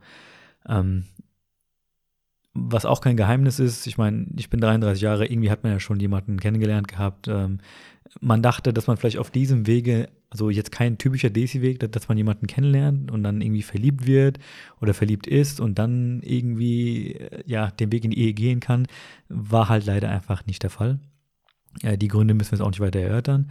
Ähm, 0.68 1.04
was 2.54 2.84
auch 2.84 3.00
kein 3.00 3.16
Geheimnis 3.16 3.58
ist, 3.58 3.86
ich 3.86 3.96
meine, 3.96 4.26
ich 4.36 4.50
bin 4.50 4.60
33 4.60 5.02
Jahre, 5.02 5.26
irgendwie 5.26 5.50
hat 5.50 5.62
man 5.62 5.72
ja 5.72 5.80
schon 5.80 6.00
jemanden 6.00 6.38
kennengelernt 6.38 6.86
gehabt. 6.86 7.28
Ähm, 7.28 7.58
man 8.20 8.42
dachte, 8.42 8.74
dass 8.74 8.86
man 8.86 8.98
vielleicht 8.98 9.18
auf 9.18 9.30
diesem 9.30 9.66
Wege, 9.66 10.10
also 10.28 10.50
jetzt 10.50 10.70
kein 10.70 10.98
typischer 10.98 11.30
Desi-Weg, 11.30 11.80
dass 11.80 12.08
man 12.08 12.18
jemanden 12.18 12.46
kennenlernt 12.46 13.10
und 13.10 13.22
dann 13.22 13.40
irgendwie 13.40 13.62
verliebt 13.62 14.06
wird 14.06 14.38
oder 14.80 14.92
verliebt 14.92 15.26
ist 15.26 15.60
und 15.60 15.78
dann 15.78 16.20
irgendwie 16.22 17.12
äh, 17.12 17.42
ja 17.46 17.70
den 17.70 17.90
Weg 17.90 18.04
in 18.04 18.10
die 18.10 18.18
Ehe 18.18 18.34
gehen 18.34 18.60
kann, 18.60 18.86
war 19.28 19.68
halt 19.68 19.86
leider 19.86 20.10
einfach 20.10 20.44
nicht 20.44 20.62
der 20.62 20.70
Fall. 20.70 20.98
Ja, 21.80 21.96
die 21.96 22.08
Gründe 22.08 22.34
müssen 22.34 22.52
wir 22.52 22.58
jetzt 22.58 22.64
auch 22.64 22.70
nicht 22.70 22.80
weiter 22.80 23.00
erörtern. 23.00 23.50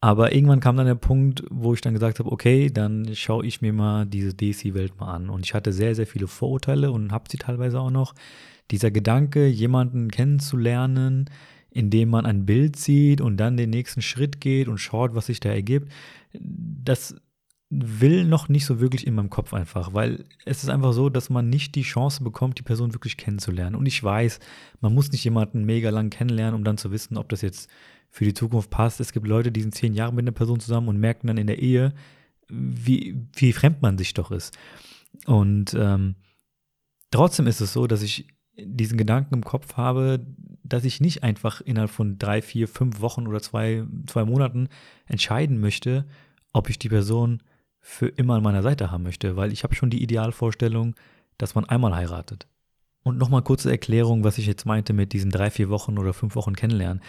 Aber 0.00 0.34
irgendwann 0.34 0.60
kam 0.60 0.76
dann 0.76 0.86
der 0.86 0.94
Punkt, 0.94 1.42
wo 1.50 1.72
ich 1.74 1.80
dann 1.80 1.94
gesagt 1.94 2.18
habe, 2.18 2.30
okay, 2.30 2.70
dann 2.70 3.14
schaue 3.14 3.46
ich 3.46 3.62
mir 3.62 3.72
mal 3.72 4.04
diese 4.06 4.34
DC-Welt 4.34 4.98
mal 5.00 5.12
an. 5.12 5.30
Und 5.30 5.44
ich 5.46 5.54
hatte 5.54 5.72
sehr, 5.72 5.94
sehr 5.94 6.06
viele 6.06 6.26
Vorurteile 6.26 6.92
und 6.92 7.12
habe 7.12 7.24
sie 7.30 7.38
teilweise 7.38 7.80
auch 7.80 7.90
noch. 7.90 8.14
Dieser 8.70 8.90
Gedanke, 8.90 9.46
jemanden 9.46 10.10
kennenzulernen, 10.10 11.30
indem 11.70 12.10
man 12.10 12.26
ein 12.26 12.46
Bild 12.46 12.76
sieht 12.76 13.20
und 13.20 13.36
dann 13.36 13.56
den 13.56 13.70
nächsten 13.70 14.02
Schritt 14.02 14.40
geht 14.40 14.68
und 14.68 14.78
schaut, 14.78 15.14
was 15.14 15.26
sich 15.26 15.40
da 15.40 15.50
ergibt, 15.50 15.90
das 16.32 17.16
will 17.68 18.24
noch 18.24 18.48
nicht 18.48 18.64
so 18.64 18.80
wirklich 18.80 19.06
in 19.06 19.14
meinem 19.14 19.30
Kopf 19.30 19.52
einfach, 19.52 19.92
weil 19.92 20.24
es 20.44 20.62
ist 20.62 20.68
einfach 20.68 20.92
so, 20.92 21.08
dass 21.08 21.30
man 21.30 21.48
nicht 21.48 21.74
die 21.74 21.82
Chance 21.82 22.22
bekommt, 22.22 22.58
die 22.58 22.62
Person 22.62 22.94
wirklich 22.94 23.16
kennenzulernen. 23.16 23.74
Und 23.74 23.86
ich 23.86 24.02
weiß, 24.02 24.38
man 24.80 24.94
muss 24.94 25.10
nicht 25.10 25.24
jemanden 25.24 25.64
mega 25.64 25.90
lang 25.90 26.10
kennenlernen, 26.10 26.54
um 26.54 26.64
dann 26.64 26.78
zu 26.78 26.92
wissen, 26.92 27.16
ob 27.16 27.28
das 27.28 27.42
jetzt 27.42 27.68
für 28.08 28.24
die 28.24 28.34
Zukunft 28.34 28.70
passt. 28.70 29.00
Es 29.00 29.12
gibt 29.12 29.26
Leute, 29.26 29.50
die 29.50 29.62
sind 29.62 29.74
zehn 29.74 29.94
Jahre 29.94 30.12
mit 30.12 30.22
einer 30.22 30.32
Person 30.32 30.60
zusammen 30.60 30.88
und 30.88 30.98
merken 30.98 31.26
dann 31.26 31.38
in 31.38 31.48
der 31.48 31.58
Ehe, 31.58 31.92
wie, 32.48 33.20
wie 33.34 33.52
fremd 33.52 33.82
man 33.82 33.98
sich 33.98 34.14
doch 34.14 34.30
ist. 34.30 34.56
Und 35.26 35.74
ähm, 35.74 36.14
trotzdem 37.10 37.48
ist 37.48 37.60
es 37.60 37.72
so, 37.72 37.88
dass 37.88 38.02
ich 38.02 38.28
diesen 38.56 38.96
Gedanken 38.96 39.34
im 39.34 39.44
Kopf 39.44 39.76
habe, 39.76 40.24
dass 40.62 40.84
ich 40.84 41.00
nicht 41.00 41.24
einfach 41.24 41.60
innerhalb 41.60 41.90
von 41.90 42.16
drei, 42.16 42.42
vier, 42.42 42.68
fünf 42.68 43.00
Wochen 43.00 43.26
oder 43.26 43.40
zwei, 43.40 43.84
zwei 44.06 44.24
Monaten 44.24 44.68
entscheiden 45.06 45.60
möchte, 45.60 46.06
ob 46.52 46.70
ich 46.70 46.78
die 46.78 46.88
Person 46.88 47.42
für 47.88 48.08
immer 48.08 48.34
an 48.34 48.42
meiner 48.42 48.64
Seite 48.64 48.90
haben 48.90 49.04
möchte, 49.04 49.36
weil 49.36 49.52
ich 49.52 49.62
habe 49.62 49.76
schon 49.76 49.90
die 49.90 50.02
Idealvorstellung, 50.02 50.96
dass 51.38 51.54
man 51.54 51.66
einmal 51.66 51.94
heiratet. 51.94 52.48
Und 53.04 53.16
nochmal 53.16 53.42
kurze 53.42 53.70
Erklärung, 53.70 54.24
was 54.24 54.38
ich 54.38 54.46
jetzt 54.48 54.66
meinte 54.66 54.92
mit 54.92 55.12
diesen 55.12 55.30
drei, 55.30 55.50
vier 55.50 55.70
Wochen 55.70 55.96
oder 55.96 56.12
fünf 56.12 56.34
Wochen 56.34 56.56
kennenlernen. 56.56 57.00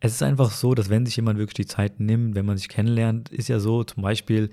Es 0.00 0.12
ist 0.12 0.22
einfach 0.22 0.50
so, 0.50 0.74
dass 0.74 0.90
wenn 0.90 1.06
sich 1.06 1.16
jemand 1.16 1.38
wirklich 1.38 1.54
die 1.54 1.66
Zeit 1.66 2.00
nimmt, 2.00 2.34
wenn 2.34 2.44
man 2.44 2.58
sich 2.58 2.68
kennenlernt, 2.68 3.30
ist 3.30 3.48
ja 3.48 3.58
so, 3.58 3.82
zum 3.82 4.02
Beispiel, 4.02 4.50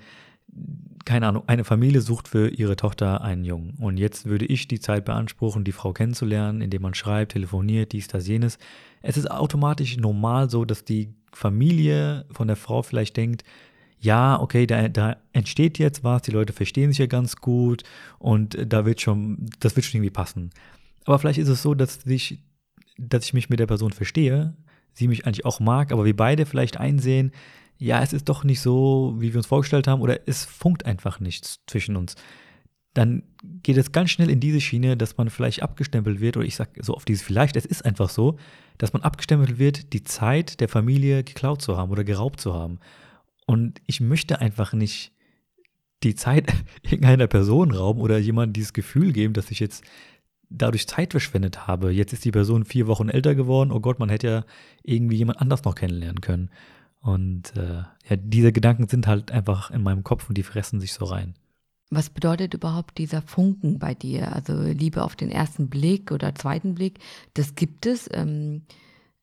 keine 1.04 1.26
Ahnung, 1.26 1.42
eine 1.46 1.64
Familie 1.64 2.00
sucht 2.00 2.28
für 2.28 2.48
ihre 2.48 2.74
Tochter 2.74 3.20
einen 3.20 3.44
Jungen. 3.44 3.74
Und 3.78 3.98
jetzt 3.98 4.24
würde 4.24 4.46
ich 4.46 4.68
die 4.68 4.80
Zeit 4.80 5.04
beanspruchen, 5.04 5.64
die 5.64 5.72
Frau 5.72 5.92
kennenzulernen, 5.92 6.62
indem 6.62 6.80
man 6.80 6.94
schreibt, 6.94 7.32
telefoniert, 7.32 7.92
dies, 7.92 8.08
das, 8.08 8.26
jenes. 8.26 8.56
Es 9.02 9.18
ist 9.18 9.30
automatisch 9.30 9.98
normal 9.98 10.48
so, 10.48 10.64
dass 10.64 10.86
die 10.86 11.12
Familie 11.30 12.24
von 12.30 12.48
der 12.48 12.56
Frau 12.56 12.80
vielleicht 12.80 13.18
denkt, 13.18 13.44
ja, 14.02 14.40
okay, 14.40 14.66
da, 14.66 14.88
da 14.88 15.16
entsteht 15.32 15.78
jetzt 15.78 16.02
was, 16.02 16.22
die 16.22 16.32
Leute 16.32 16.52
verstehen 16.52 16.90
sich 16.90 16.98
ja 16.98 17.06
ganz 17.06 17.36
gut 17.36 17.84
und 18.18 18.58
da 18.66 18.84
wird 18.84 19.00
schon, 19.00 19.46
das 19.60 19.76
wird 19.76 19.86
schon 19.86 19.98
irgendwie 19.98 20.10
passen. 20.10 20.50
Aber 21.04 21.18
vielleicht 21.20 21.38
ist 21.38 21.48
es 21.48 21.62
so, 21.62 21.74
dass 21.74 22.04
ich, 22.04 22.40
dass 22.98 23.24
ich 23.24 23.32
mich 23.32 23.48
mit 23.48 23.60
der 23.60 23.68
Person 23.68 23.92
verstehe, 23.92 24.56
sie 24.92 25.06
mich 25.06 25.24
eigentlich 25.24 25.46
auch 25.46 25.60
mag, 25.60 25.92
aber 25.92 26.04
wir 26.04 26.16
beide 26.16 26.46
vielleicht 26.46 26.78
einsehen, 26.78 27.30
ja, 27.78 28.02
es 28.02 28.12
ist 28.12 28.28
doch 28.28 28.42
nicht 28.42 28.60
so, 28.60 29.14
wie 29.18 29.32
wir 29.32 29.38
uns 29.38 29.46
vorgestellt 29.46 29.86
haben, 29.86 30.02
oder 30.02 30.18
es 30.26 30.44
funkt 30.44 30.84
einfach 30.84 31.20
nichts 31.20 31.60
zwischen 31.68 31.96
uns. 31.96 32.16
Dann 32.94 33.22
geht 33.62 33.76
es 33.76 33.92
ganz 33.92 34.10
schnell 34.10 34.30
in 34.30 34.40
diese 34.40 34.60
Schiene, 34.60 34.96
dass 34.96 35.16
man 35.16 35.30
vielleicht 35.30 35.62
abgestempelt 35.62 36.20
wird, 36.20 36.36
oder 36.36 36.46
ich 36.46 36.56
sage 36.56 36.82
so 36.82 36.94
auf 36.94 37.04
dieses 37.04 37.22
vielleicht, 37.22 37.54
es 37.54 37.66
ist 37.66 37.84
einfach 37.84 38.10
so, 38.10 38.36
dass 38.78 38.92
man 38.92 39.02
abgestempelt 39.02 39.58
wird, 39.58 39.92
die 39.92 40.02
Zeit 40.02 40.60
der 40.60 40.68
Familie 40.68 41.22
geklaut 41.22 41.62
zu 41.62 41.76
haben 41.76 41.92
oder 41.92 42.02
geraubt 42.02 42.40
zu 42.40 42.52
haben. 42.52 42.80
Und 43.52 43.82
ich 43.86 44.00
möchte 44.00 44.40
einfach 44.40 44.72
nicht 44.72 45.12
die 46.02 46.14
Zeit 46.14 46.50
irgendeiner 46.82 47.26
Person 47.26 47.70
rauben 47.70 48.00
oder 48.00 48.16
jemandem 48.16 48.54
dieses 48.54 48.72
Gefühl 48.72 49.12
geben, 49.12 49.34
dass 49.34 49.50
ich 49.50 49.60
jetzt 49.60 49.84
dadurch 50.48 50.88
Zeit 50.88 51.12
verschwendet 51.12 51.66
habe. 51.66 51.90
Jetzt 51.90 52.14
ist 52.14 52.24
die 52.24 52.30
Person 52.30 52.64
vier 52.64 52.86
Wochen 52.86 53.10
älter 53.10 53.34
geworden. 53.34 53.70
Oh 53.70 53.80
Gott, 53.80 53.98
man 53.98 54.08
hätte 54.08 54.26
ja 54.26 54.44
irgendwie 54.82 55.16
jemand 55.16 55.38
anders 55.42 55.64
noch 55.64 55.74
kennenlernen 55.74 56.22
können. 56.22 56.48
Und 57.00 57.54
äh, 57.54 57.82
ja, 58.08 58.16
diese 58.16 58.52
Gedanken 58.52 58.88
sind 58.88 59.06
halt 59.06 59.30
einfach 59.30 59.70
in 59.70 59.82
meinem 59.82 60.02
Kopf 60.02 60.30
und 60.30 60.38
die 60.38 60.44
fressen 60.44 60.80
sich 60.80 60.94
so 60.94 61.04
rein. 61.04 61.34
Was 61.90 62.08
bedeutet 62.08 62.54
überhaupt 62.54 62.96
dieser 62.96 63.20
Funken 63.20 63.78
bei 63.78 63.92
dir? 63.92 64.34
Also 64.34 64.62
Liebe 64.62 65.02
auf 65.02 65.14
den 65.14 65.30
ersten 65.30 65.68
Blick 65.68 66.10
oder 66.10 66.34
zweiten 66.34 66.74
Blick, 66.74 67.00
das 67.34 67.54
gibt 67.54 67.84
es. 67.84 68.08
Ähm, 68.14 68.62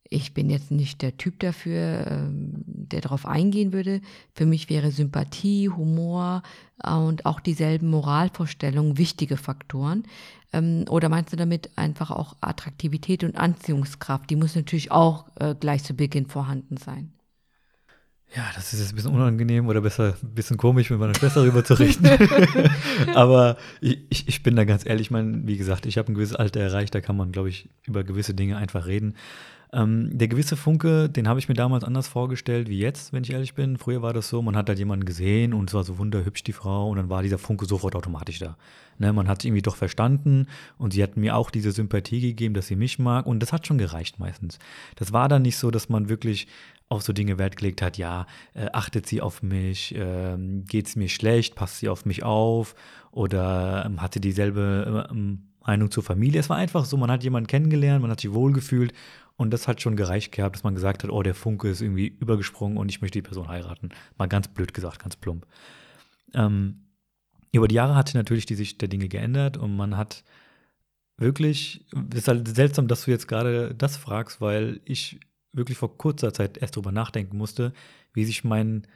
ich 0.09 0.33
bin 0.33 0.49
jetzt 0.49 0.71
nicht 0.71 1.01
der 1.01 1.17
Typ 1.17 1.39
dafür, 1.39 2.07
ähm, 2.09 2.63
der 2.65 3.01
darauf 3.01 3.25
eingehen 3.25 3.73
würde. 3.73 4.01
Für 4.33 4.45
mich 4.45 4.69
wäre 4.69 4.91
Sympathie, 4.91 5.69
Humor 5.69 6.41
äh, 6.83 6.93
und 6.93 7.25
auch 7.25 7.39
dieselben 7.39 7.89
Moralvorstellungen 7.89 8.97
wichtige 8.97 9.37
Faktoren. 9.37 10.03
Ähm, 10.51 10.85
oder 10.89 11.09
meinst 11.09 11.31
du 11.31 11.37
damit 11.37 11.77
einfach 11.77 12.09
auch 12.09 12.35
Attraktivität 12.41 13.23
und 13.23 13.37
Anziehungskraft? 13.37 14.29
Die 14.29 14.35
muss 14.35 14.55
natürlich 14.55 14.91
auch 14.91 15.25
äh, 15.39 15.53
gleich 15.53 15.83
zu 15.83 15.93
Beginn 15.93 16.25
vorhanden 16.25 16.77
sein. 16.77 17.13
Ja, 18.35 18.43
das 18.53 18.73
ist 18.73 18.79
jetzt 18.79 18.91
ein 18.91 18.95
bisschen 18.95 19.13
unangenehm 19.13 19.67
oder 19.67 19.81
besser 19.81 20.15
ein 20.21 20.33
bisschen 20.35 20.57
komisch, 20.57 20.91
mit 20.91 20.99
meiner 20.99 21.15
Schwester 21.15 21.41
darüber 21.41 21.63
zu 21.63 21.73
reden. 21.73 22.07
Aber 23.15 23.57
ich, 23.81 24.27
ich 24.27 24.43
bin 24.43 24.55
da 24.55 24.65
ganz 24.65 24.85
ehrlich, 24.85 25.07
ich 25.07 25.11
meine, 25.11 25.47
wie 25.47 25.57
gesagt, 25.57 25.87
ich 25.87 25.97
habe 25.97 26.11
ein 26.11 26.13
gewisses 26.13 26.35
Alter 26.35 26.59
erreicht, 26.59 26.93
da 26.93 27.01
kann 27.01 27.17
man, 27.17 27.31
glaube 27.31 27.49
ich, 27.49 27.69
über 27.87 28.03
gewisse 28.03 28.35
Dinge 28.35 28.57
einfach 28.57 28.85
reden. 28.85 29.15
Ähm, 29.71 30.09
der 30.17 30.27
gewisse 30.27 30.57
Funke, 30.57 31.09
den 31.09 31.27
habe 31.27 31.39
ich 31.39 31.47
mir 31.47 31.53
damals 31.53 31.83
anders 31.83 32.07
vorgestellt 32.07 32.69
wie 32.69 32.79
jetzt, 32.79 33.13
wenn 33.13 33.23
ich 33.23 33.31
ehrlich 33.31 33.53
bin. 33.53 33.77
Früher 33.77 34.01
war 34.01 34.13
das 34.13 34.27
so, 34.27 34.41
man 34.41 34.55
hat 34.55 34.67
halt 34.67 34.79
jemanden 34.79 35.05
gesehen 35.05 35.53
und 35.53 35.69
es 35.69 35.75
war 35.75 35.83
so 35.83 35.99
wunderhübsch, 35.99 36.43
die 36.43 36.53
Frau, 36.53 36.89
und 36.89 36.97
dann 36.97 37.09
war 37.09 37.21
dieser 37.21 37.38
Funke 37.38 37.65
sofort 37.65 37.95
automatisch 37.95 38.39
da. 38.39 38.57
Ne, 38.97 39.13
man 39.13 39.27
hat 39.27 39.45
irgendwie 39.45 39.61
doch 39.61 39.75
verstanden 39.75 40.47
und 40.77 40.93
sie 40.93 41.03
hat 41.03 41.17
mir 41.17 41.35
auch 41.35 41.51
diese 41.51 41.71
Sympathie 41.71 42.19
gegeben, 42.19 42.55
dass 42.55 42.67
sie 42.67 42.75
mich 42.75 42.97
mag 42.97 43.27
und 43.27 43.41
das 43.41 43.53
hat 43.53 43.67
schon 43.67 43.77
gereicht 43.77 44.19
meistens. 44.19 44.57
Das 44.95 45.13
war 45.13 45.29
dann 45.29 45.43
nicht 45.43 45.57
so, 45.57 45.69
dass 45.69 45.88
man 45.88 46.09
wirklich 46.09 46.47
auf 46.89 47.03
so 47.03 47.13
Dinge 47.13 47.38
Wert 47.38 47.55
gelegt 47.55 47.83
hat, 47.83 47.99
ja, 47.99 48.25
äh, 48.55 48.65
achtet 48.73 49.05
sie 49.05 49.21
auf 49.21 49.43
mich, 49.43 49.93
äh, 49.93 50.35
geht 50.67 50.88
es 50.88 50.95
mir 50.95 51.09
schlecht, 51.09 51.53
passt 51.53 51.77
sie 51.79 51.89
auf 51.89 52.05
mich 52.05 52.23
auf 52.23 52.73
oder 53.11 53.85
ähm, 53.85 54.01
hatte 54.01 54.19
dieselbe 54.19 55.07
ähm, 55.11 55.43
Meinung 55.65 55.91
zur 55.91 56.03
Familie. 56.03 56.39
Es 56.39 56.49
war 56.49 56.57
einfach 56.57 56.85
so, 56.85 56.97
man 56.97 57.11
hat 57.11 57.23
jemanden 57.23 57.47
kennengelernt, 57.47 58.01
man 58.01 58.09
hat 58.09 58.21
sich 58.21 58.33
wohlgefühlt 58.33 58.91
und 59.39 59.51
das 59.51 59.69
hat 59.69 59.81
schon 59.81 59.96
gereicht 59.96 60.34
gehabt, 60.34 60.58
dass 60.58 60.63
man 60.63 60.75
gesagt 60.75 61.01
hat, 61.01 61.10
oh, 61.10 61.24
der 61.24 61.34
Funke 61.34 61.69
ist 61.69 61.79
irgendwie 61.81 62.08
übergesprungen 62.08 62.77
und 62.77 62.89
ich 62.89 63.01
möchte 63.01 63.19
die 63.19 63.24
Person 63.24 63.48
heiraten. 63.48 63.88
Mal 64.17 64.27
ganz 64.27 64.50
blöd 64.50 64.74
gesagt, 64.74 65.00
ganz 65.00 65.15
plump. 65.15 65.48
Ähm, 66.34 66.81
über 67.53 67.69
die 67.69 67.75
Jahre 67.75 67.96
hat 67.96 68.10
sich 68.10 68.15
natürlich 68.15 68.46
die 68.46 68.55
Sicht 68.55 68.81
der 68.81 68.89
Dinge 68.89 69.08
geändert 69.08 69.55
und 69.55 69.77
man 69.77 69.96
hat 69.96 70.25
wirklich, 71.15 71.86
es 72.12 72.17
ist 72.17 72.27
halt 72.27 72.50
seltsam, 72.50 72.89
dass 72.89 73.05
du 73.05 73.12
jetzt 73.12 73.29
gerade 73.29 73.74
das 73.74 73.96
fragst, 73.96 74.41
weil 74.41 74.81
ich 74.84 75.22
wirklich 75.53 75.77
vor 75.77 75.98
kurzer 75.98 76.34
Zeit 76.34 76.58
erst 76.58 76.75
darüber 76.75 76.91
nachdenken 76.91 77.38
musste, 77.38 77.72
wie 78.13 78.25
sich 78.25 78.43
mein 78.43 78.88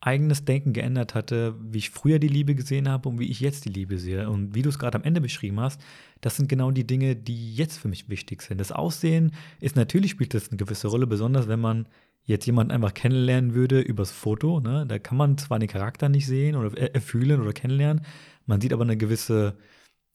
eigenes 0.00 0.44
Denken 0.44 0.72
geändert 0.72 1.14
hatte, 1.14 1.54
wie 1.60 1.78
ich 1.78 1.90
früher 1.90 2.18
die 2.18 2.28
Liebe 2.28 2.54
gesehen 2.54 2.88
habe 2.88 3.08
und 3.08 3.18
wie 3.18 3.30
ich 3.30 3.40
jetzt 3.40 3.64
die 3.64 3.70
Liebe 3.70 3.98
sehe. 3.98 4.28
Und 4.28 4.54
wie 4.54 4.62
du 4.62 4.68
es 4.68 4.78
gerade 4.78 4.98
am 4.98 5.04
Ende 5.04 5.20
beschrieben 5.20 5.58
hast, 5.60 5.80
das 6.20 6.36
sind 6.36 6.48
genau 6.48 6.70
die 6.70 6.86
Dinge, 6.86 7.16
die 7.16 7.54
jetzt 7.54 7.78
für 7.78 7.88
mich 7.88 8.08
wichtig 8.08 8.42
sind. 8.42 8.58
Das 8.60 8.72
Aussehen 8.72 9.32
ist 9.60 9.74
natürlich, 9.74 10.10
spielt 10.12 10.34
das 10.34 10.48
eine 10.48 10.58
gewisse 10.58 10.88
Rolle, 10.88 11.06
besonders 11.06 11.48
wenn 11.48 11.60
man 11.60 11.88
jetzt 12.24 12.46
jemanden 12.46 12.72
einfach 12.72 12.92
kennenlernen 12.92 13.54
würde 13.54 13.80
übers 13.80 14.10
Foto. 14.10 14.60
Ne? 14.60 14.84
Da 14.86 14.98
kann 14.98 15.16
man 15.16 15.38
zwar 15.38 15.58
den 15.58 15.68
Charakter 15.68 16.08
nicht 16.08 16.26
sehen 16.26 16.56
oder 16.56 16.76
erfühlen 16.94 17.40
oder 17.40 17.52
kennenlernen, 17.52 18.04
man 18.46 18.60
sieht 18.60 18.72
aber 18.72 18.84
eine 18.84 18.96
gewisse, 18.96 19.56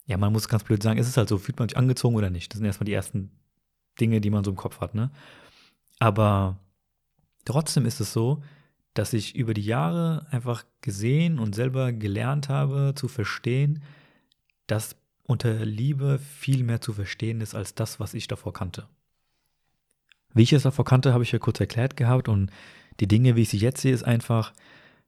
ja, 0.06 0.18
man 0.18 0.32
muss 0.32 0.48
ganz 0.48 0.64
blöd 0.64 0.82
sagen, 0.82 1.00
es 1.00 1.08
ist 1.08 1.18
halt 1.18 1.30
so, 1.30 1.38
fühlt 1.38 1.60
man 1.60 1.70
sich 1.70 1.78
angezogen 1.78 2.16
oder 2.16 2.30
nicht. 2.30 2.52
Das 2.52 2.58
sind 2.58 2.66
erstmal 2.66 2.86
die 2.86 2.94
ersten 2.94 3.32
Dinge, 4.00 4.22
die 4.22 4.30
man 4.30 4.44
so 4.44 4.52
im 4.52 4.58
Kopf 4.58 4.80
hat. 4.80 4.96
Ne? 4.96 5.12
Aber 6.00 6.60
trotzdem 7.46 7.86
ist 7.86 8.00
es 8.00 8.14
so, 8.14 8.42
dass 8.93 9.13
ich 9.13 9.36
über 9.36 9.53
die 9.53 9.63
Jahre 9.63 10.27
einfach 10.31 10.65
gesehen 10.81 11.39
und 11.39 11.55
selber 11.55 11.93
gelernt 11.93 12.50
habe 12.50 12.93
zu 12.95 13.07
verstehen, 13.07 13.83
dass 14.67 14.95
unter 15.24 15.65
Liebe 15.65 16.19
viel 16.19 16.63
mehr 16.63 16.81
zu 16.81 16.93
verstehen 16.93 17.41
ist 17.41 17.55
als 17.55 17.74
das, 17.74 18.00
was 18.00 18.13
ich 18.13 18.27
davor 18.27 18.53
kannte. 18.53 18.88
Wie 20.33 20.43
ich 20.43 20.53
es 20.53 20.63
davor 20.63 20.86
kannte, 20.86 21.13
habe 21.13 21.24
ich 21.24 21.31
ja 21.31 21.39
kurz 21.39 21.60
erklärt 21.60 21.95
gehabt 21.95 22.27
und 22.27 22.51
die 23.00 23.07
Dinge, 23.07 23.36
wie 23.36 23.41
ich 23.41 23.50
sie 23.50 23.57
jetzt 23.57 23.81
sehe, 23.81 23.93
ist 23.93 24.03
einfach, 24.03 24.53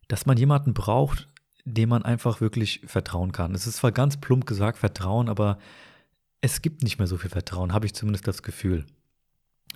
dass 0.08 0.26
man 0.26 0.38
jemanden 0.38 0.74
braucht, 0.74 1.30
dem 1.66 1.90
man 1.90 2.04
einfach 2.04 2.42
wirklich 2.42 2.82
vertrauen 2.86 3.32
kann. 3.32 3.56
Es 3.56 3.68
ist 3.68 3.78
zwar 3.78 3.92
ganz 3.92 4.18
plump 4.18 4.46
gesagt 4.46 4.78
Vertrauen, 4.78 5.30
aber 5.30 5.60
es 6.42 6.62
gibt 6.62 6.84
nicht 6.84 6.98
mehr 6.98 7.08
so 7.08 7.18
viel 7.18 7.30
Vertrauen, 7.30 7.74
habe 7.74 7.86
ich 7.86 7.94
zumindest 7.94 8.28
das 8.28 8.44
Gefühl 8.44 8.86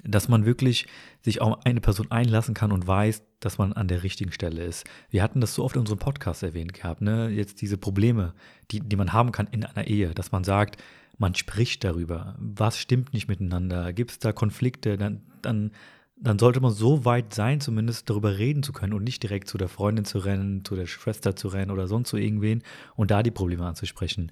dass 0.04 0.30
man 0.30 0.46
wirklich 0.46 0.88
sich 1.22 1.42
auf 1.42 1.66
eine 1.66 1.82
Person 1.82 2.12
einlassen 2.12 2.54
kann 2.54 2.72
und 2.72 2.88
weiß, 2.88 3.24
dass 3.40 3.58
man 3.58 3.74
an 3.74 3.88
der 3.88 4.04
richtigen 4.04 4.32
Stelle 4.32 4.64
ist. 4.64 4.86
Wir 5.10 5.24
hatten 5.24 5.42
das 5.42 5.54
so 5.54 5.64
oft 5.64 5.76
in 5.76 5.82
unserem 5.82 6.00
Podcast 6.00 6.44
erwähnt 6.44 6.74
gehabt, 6.74 7.02
ne? 7.02 7.30
Jetzt 7.30 7.62
diese 7.62 7.78
Probleme, 7.78 8.34
die, 8.72 8.80
die 8.80 8.96
man 8.96 9.14
haben 9.14 9.32
kann 9.32 9.48
in 9.48 9.64
einer 9.64 9.88
Ehe, 9.88 10.14
dass 10.14 10.32
man 10.32 10.44
sagt, 10.44 10.82
man 11.18 11.36
spricht 11.36 11.84
darüber, 11.84 12.36
was 12.40 12.78
stimmt 12.78 13.14
nicht 13.14 13.28
miteinander, 13.28 13.92
gibt 13.94 14.12
es 14.12 14.20
da 14.20 14.32
Konflikte, 14.32 14.98
dann, 14.98 15.22
dann, 15.42 15.72
dann 16.16 16.40
sollte 16.40 16.60
man 16.60 16.72
so 16.72 17.06
weit 17.06 17.34
sein, 17.34 17.60
zumindest 17.60 18.10
darüber 18.10 18.38
reden 18.38 18.64
zu 18.64 18.72
können 18.72 18.94
und 18.94 19.04
nicht 19.04 19.24
direkt 19.24 19.48
zu 19.48 19.58
der 19.58 19.68
Freundin 19.68 20.06
zu 20.06 20.20
rennen, 20.20 20.64
zu 20.64 20.76
der 20.76 20.86
Schwester 20.86 21.36
zu 21.36 21.48
rennen 21.48 21.72
oder 21.72 21.88
sonst 21.88 22.10
zu 22.10 22.18
irgendwen 22.18 22.64
und 22.96 23.12
da 23.12 23.24
die 23.24 23.32
Probleme 23.32 23.66
anzusprechen 23.66 24.30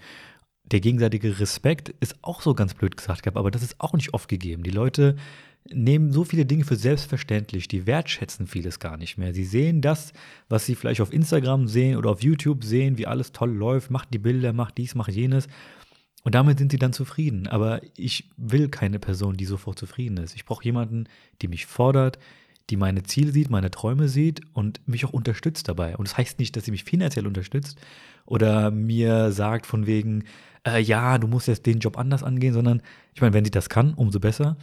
der 0.72 0.80
gegenseitige 0.80 1.40
Respekt 1.40 1.90
ist 2.00 2.16
auch 2.22 2.42
so 2.42 2.54
ganz 2.54 2.74
blöd 2.74 2.98
gesagt 2.98 3.28
aber 3.28 3.52
das 3.52 3.64
ist 3.64 3.80
auch 3.80 3.94
nicht 3.94 4.14
oft 4.14 4.28
gegeben. 4.28 4.64
Die 4.64 4.72
Leute 4.72 5.16
nehmen 5.72 6.12
so 6.12 6.24
viele 6.24 6.46
Dinge 6.46 6.64
für 6.64 6.76
selbstverständlich, 6.76 7.68
die 7.68 7.88
wertschätzen 7.88 8.48
vieles 8.48 8.80
gar 8.80 8.98
nicht 8.98 9.18
mehr. 9.18 9.34
Sie 9.34 9.46
sehen 9.46 9.82
das, 9.82 10.14
was 10.48 10.66
sie 10.66 10.76
vielleicht 10.76 11.02
auf 11.02 11.12
Instagram 11.12 11.68
sehen 11.68 11.98
oder 11.98 12.12
auf 12.12 12.22
YouTube 12.22 12.64
sehen, 12.64 12.98
wie 12.98 13.08
alles 13.08 13.32
toll 13.32 13.52
läuft, 13.52 13.90
macht 13.90 14.14
die 14.14 14.20
Bilder, 14.20 14.54
macht 14.54 14.78
dies, 14.78 14.96
macht 14.96 15.12
jenes. 15.12 15.48
Und 16.24 16.36
damit 16.36 16.60
sind 16.60 16.72
sie 16.72 16.80
dann 16.80 16.94
zufrieden. 16.94 17.48
Aber 17.48 17.82
ich 17.98 18.30
will 18.38 18.70
keine 18.70 19.00
Person, 19.00 19.38
die 19.38 19.46
sofort 19.46 19.80
zufrieden 19.80 20.18
ist. 20.18 20.36
Ich 20.36 20.46
brauche 20.46 20.64
jemanden, 20.64 21.06
die 21.42 21.48
mich 21.48 21.66
fordert, 21.66 22.20
die 22.70 22.78
meine 22.78 23.04
Ziele 23.04 23.32
sieht, 23.32 23.50
meine 23.50 23.72
Träume 23.72 24.08
sieht 24.08 24.42
und 24.54 24.88
mich 24.88 25.06
auch 25.06 25.14
unterstützt 25.14 25.68
dabei. 25.68 25.96
Und 25.98 26.08
das 26.08 26.18
heißt 26.18 26.40
nicht, 26.40 26.56
dass 26.56 26.66
sie 26.66 26.72
mich 26.72 26.84
finanziell 26.84 27.28
unterstützt 27.28 27.80
oder 28.26 28.72
mir 28.72 29.32
sagt 29.32 29.66
von 29.66 29.86
wegen, 29.86 30.24
äh, 30.66 30.82
ja, 30.82 31.18
du 31.18 31.28
musst 31.28 31.48
jetzt 31.48 31.66
den 31.66 31.80
Job 31.80 31.98
anders 31.98 32.24
angehen, 32.24 32.54
sondern 32.54 32.82
ich 33.14 33.22
meine, 33.22 33.34
wenn 33.34 33.46
sie 33.46 33.52
das 33.52 33.70
kann, 33.70 33.94
umso 33.94 34.20
besser. 34.20 34.58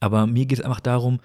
Aber 0.00 0.26
mir 0.26 0.46
geht 0.46 0.58
es 0.58 0.64
einfach 0.64 0.80
darum, 0.80 1.20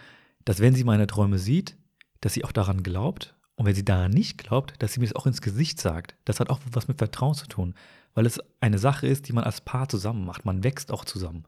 dass 0.46 0.60
wenn 0.60 0.76
sie 0.76 0.84
meine 0.84 1.08
Träume 1.08 1.40
sieht, 1.40 1.78
dass 2.22 2.34
sie 2.34 2.44
auch 2.46 2.52
daran 2.52 2.84
glaubt. 2.84 3.36
Und 3.56 3.66
wenn 3.66 3.76
sie 3.76 3.86
daran 3.86 4.12
nicht 4.12 4.38
glaubt, 4.38 4.74
dass 4.80 4.94
sie 4.94 5.00
mir 5.00 5.08
das 5.08 5.16
auch 5.16 5.28
ins 5.28 5.42
Gesicht 5.42 5.80
sagt. 5.80 6.16
Das 6.26 6.40
hat 6.40 6.50
auch 6.50 6.60
was 6.72 6.88
mit 6.88 6.98
Vertrauen 6.98 7.36
zu 7.36 7.48
tun. 7.48 7.76
Weil 8.14 8.26
es 8.26 8.40
eine 8.60 8.80
Sache 8.80 9.08
ist, 9.08 9.28
die 9.28 9.34
man 9.34 9.44
als 9.44 9.62
Paar 9.62 9.88
zusammen 9.90 10.26
macht. 10.26 10.46
Man 10.46 10.64
wächst 10.64 10.92
auch 10.92 11.06
zusammen. 11.06 11.46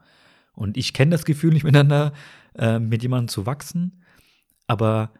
Und 0.52 0.76
ich 0.76 0.92
kenne 0.92 1.10
das 1.10 1.24
Gefühl 1.24 1.52
nicht 1.52 1.64
miteinander, 1.64 2.12
äh, 2.56 2.78
mit 2.78 3.02
jemandem 3.02 3.28
zu 3.28 3.46
wachsen. 3.46 4.03
Aber 4.66 5.10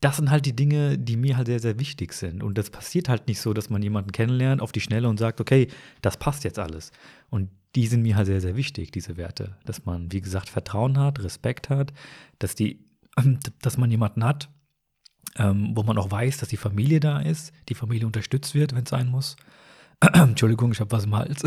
das 0.00 0.16
sind 0.16 0.30
halt 0.30 0.46
die 0.46 0.56
Dinge, 0.56 0.98
die 0.98 1.16
mir 1.16 1.36
halt 1.36 1.46
sehr, 1.46 1.60
sehr 1.60 1.78
wichtig 1.78 2.12
sind. 2.12 2.42
Und 2.42 2.58
das 2.58 2.70
passiert 2.70 3.08
halt 3.08 3.28
nicht 3.28 3.40
so, 3.40 3.54
dass 3.54 3.70
man 3.70 3.82
jemanden 3.82 4.10
kennenlernt 4.10 4.60
auf 4.60 4.72
die 4.72 4.80
Schnelle 4.80 5.08
und 5.08 5.18
sagt, 5.18 5.40
okay, 5.40 5.68
das 6.02 6.16
passt 6.16 6.42
jetzt 6.42 6.58
alles. 6.58 6.90
Und 7.30 7.50
die 7.76 7.86
sind 7.86 8.02
mir 8.02 8.16
halt 8.16 8.26
sehr, 8.26 8.40
sehr 8.40 8.56
wichtig, 8.56 8.90
diese 8.90 9.16
Werte. 9.16 9.56
Dass 9.64 9.84
man, 9.84 10.10
wie 10.10 10.20
gesagt, 10.20 10.48
Vertrauen 10.48 10.98
hat, 10.98 11.22
Respekt 11.22 11.70
hat, 11.70 11.92
dass, 12.40 12.56
die, 12.56 12.84
dass 13.62 13.78
man 13.78 13.90
jemanden 13.90 14.24
hat, 14.24 14.50
ähm, 15.36 15.70
wo 15.76 15.84
man 15.84 15.96
auch 15.98 16.10
weiß, 16.10 16.38
dass 16.38 16.48
die 16.48 16.56
Familie 16.56 16.98
da 16.98 17.20
ist, 17.20 17.52
die 17.68 17.74
Familie 17.74 18.06
unterstützt 18.06 18.54
wird, 18.54 18.74
wenn 18.74 18.82
es 18.82 18.90
sein 18.90 19.08
muss. 19.08 19.36
Entschuldigung, 20.12 20.72
ich 20.72 20.80
habe 20.80 20.90
was 20.90 21.04
im 21.04 21.14
Hals. 21.14 21.44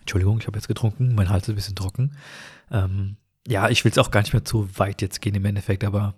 Entschuldigung, 0.00 0.38
ich 0.38 0.46
habe 0.46 0.58
jetzt 0.58 0.68
getrunken, 0.68 1.14
mein 1.14 1.30
Hals 1.30 1.44
ist 1.44 1.48
ein 1.48 1.56
bisschen 1.56 1.76
trocken. 1.76 2.14
Ähm, 2.70 3.16
ja, 3.46 3.68
ich 3.68 3.84
will 3.84 3.92
es 3.92 3.98
auch 3.98 4.10
gar 4.10 4.20
nicht 4.20 4.32
mehr 4.32 4.44
zu 4.44 4.68
weit 4.78 5.02
jetzt 5.02 5.20
gehen 5.20 5.34
im 5.34 5.44
Endeffekt, 5.44 5.84
aber 5.84 6.14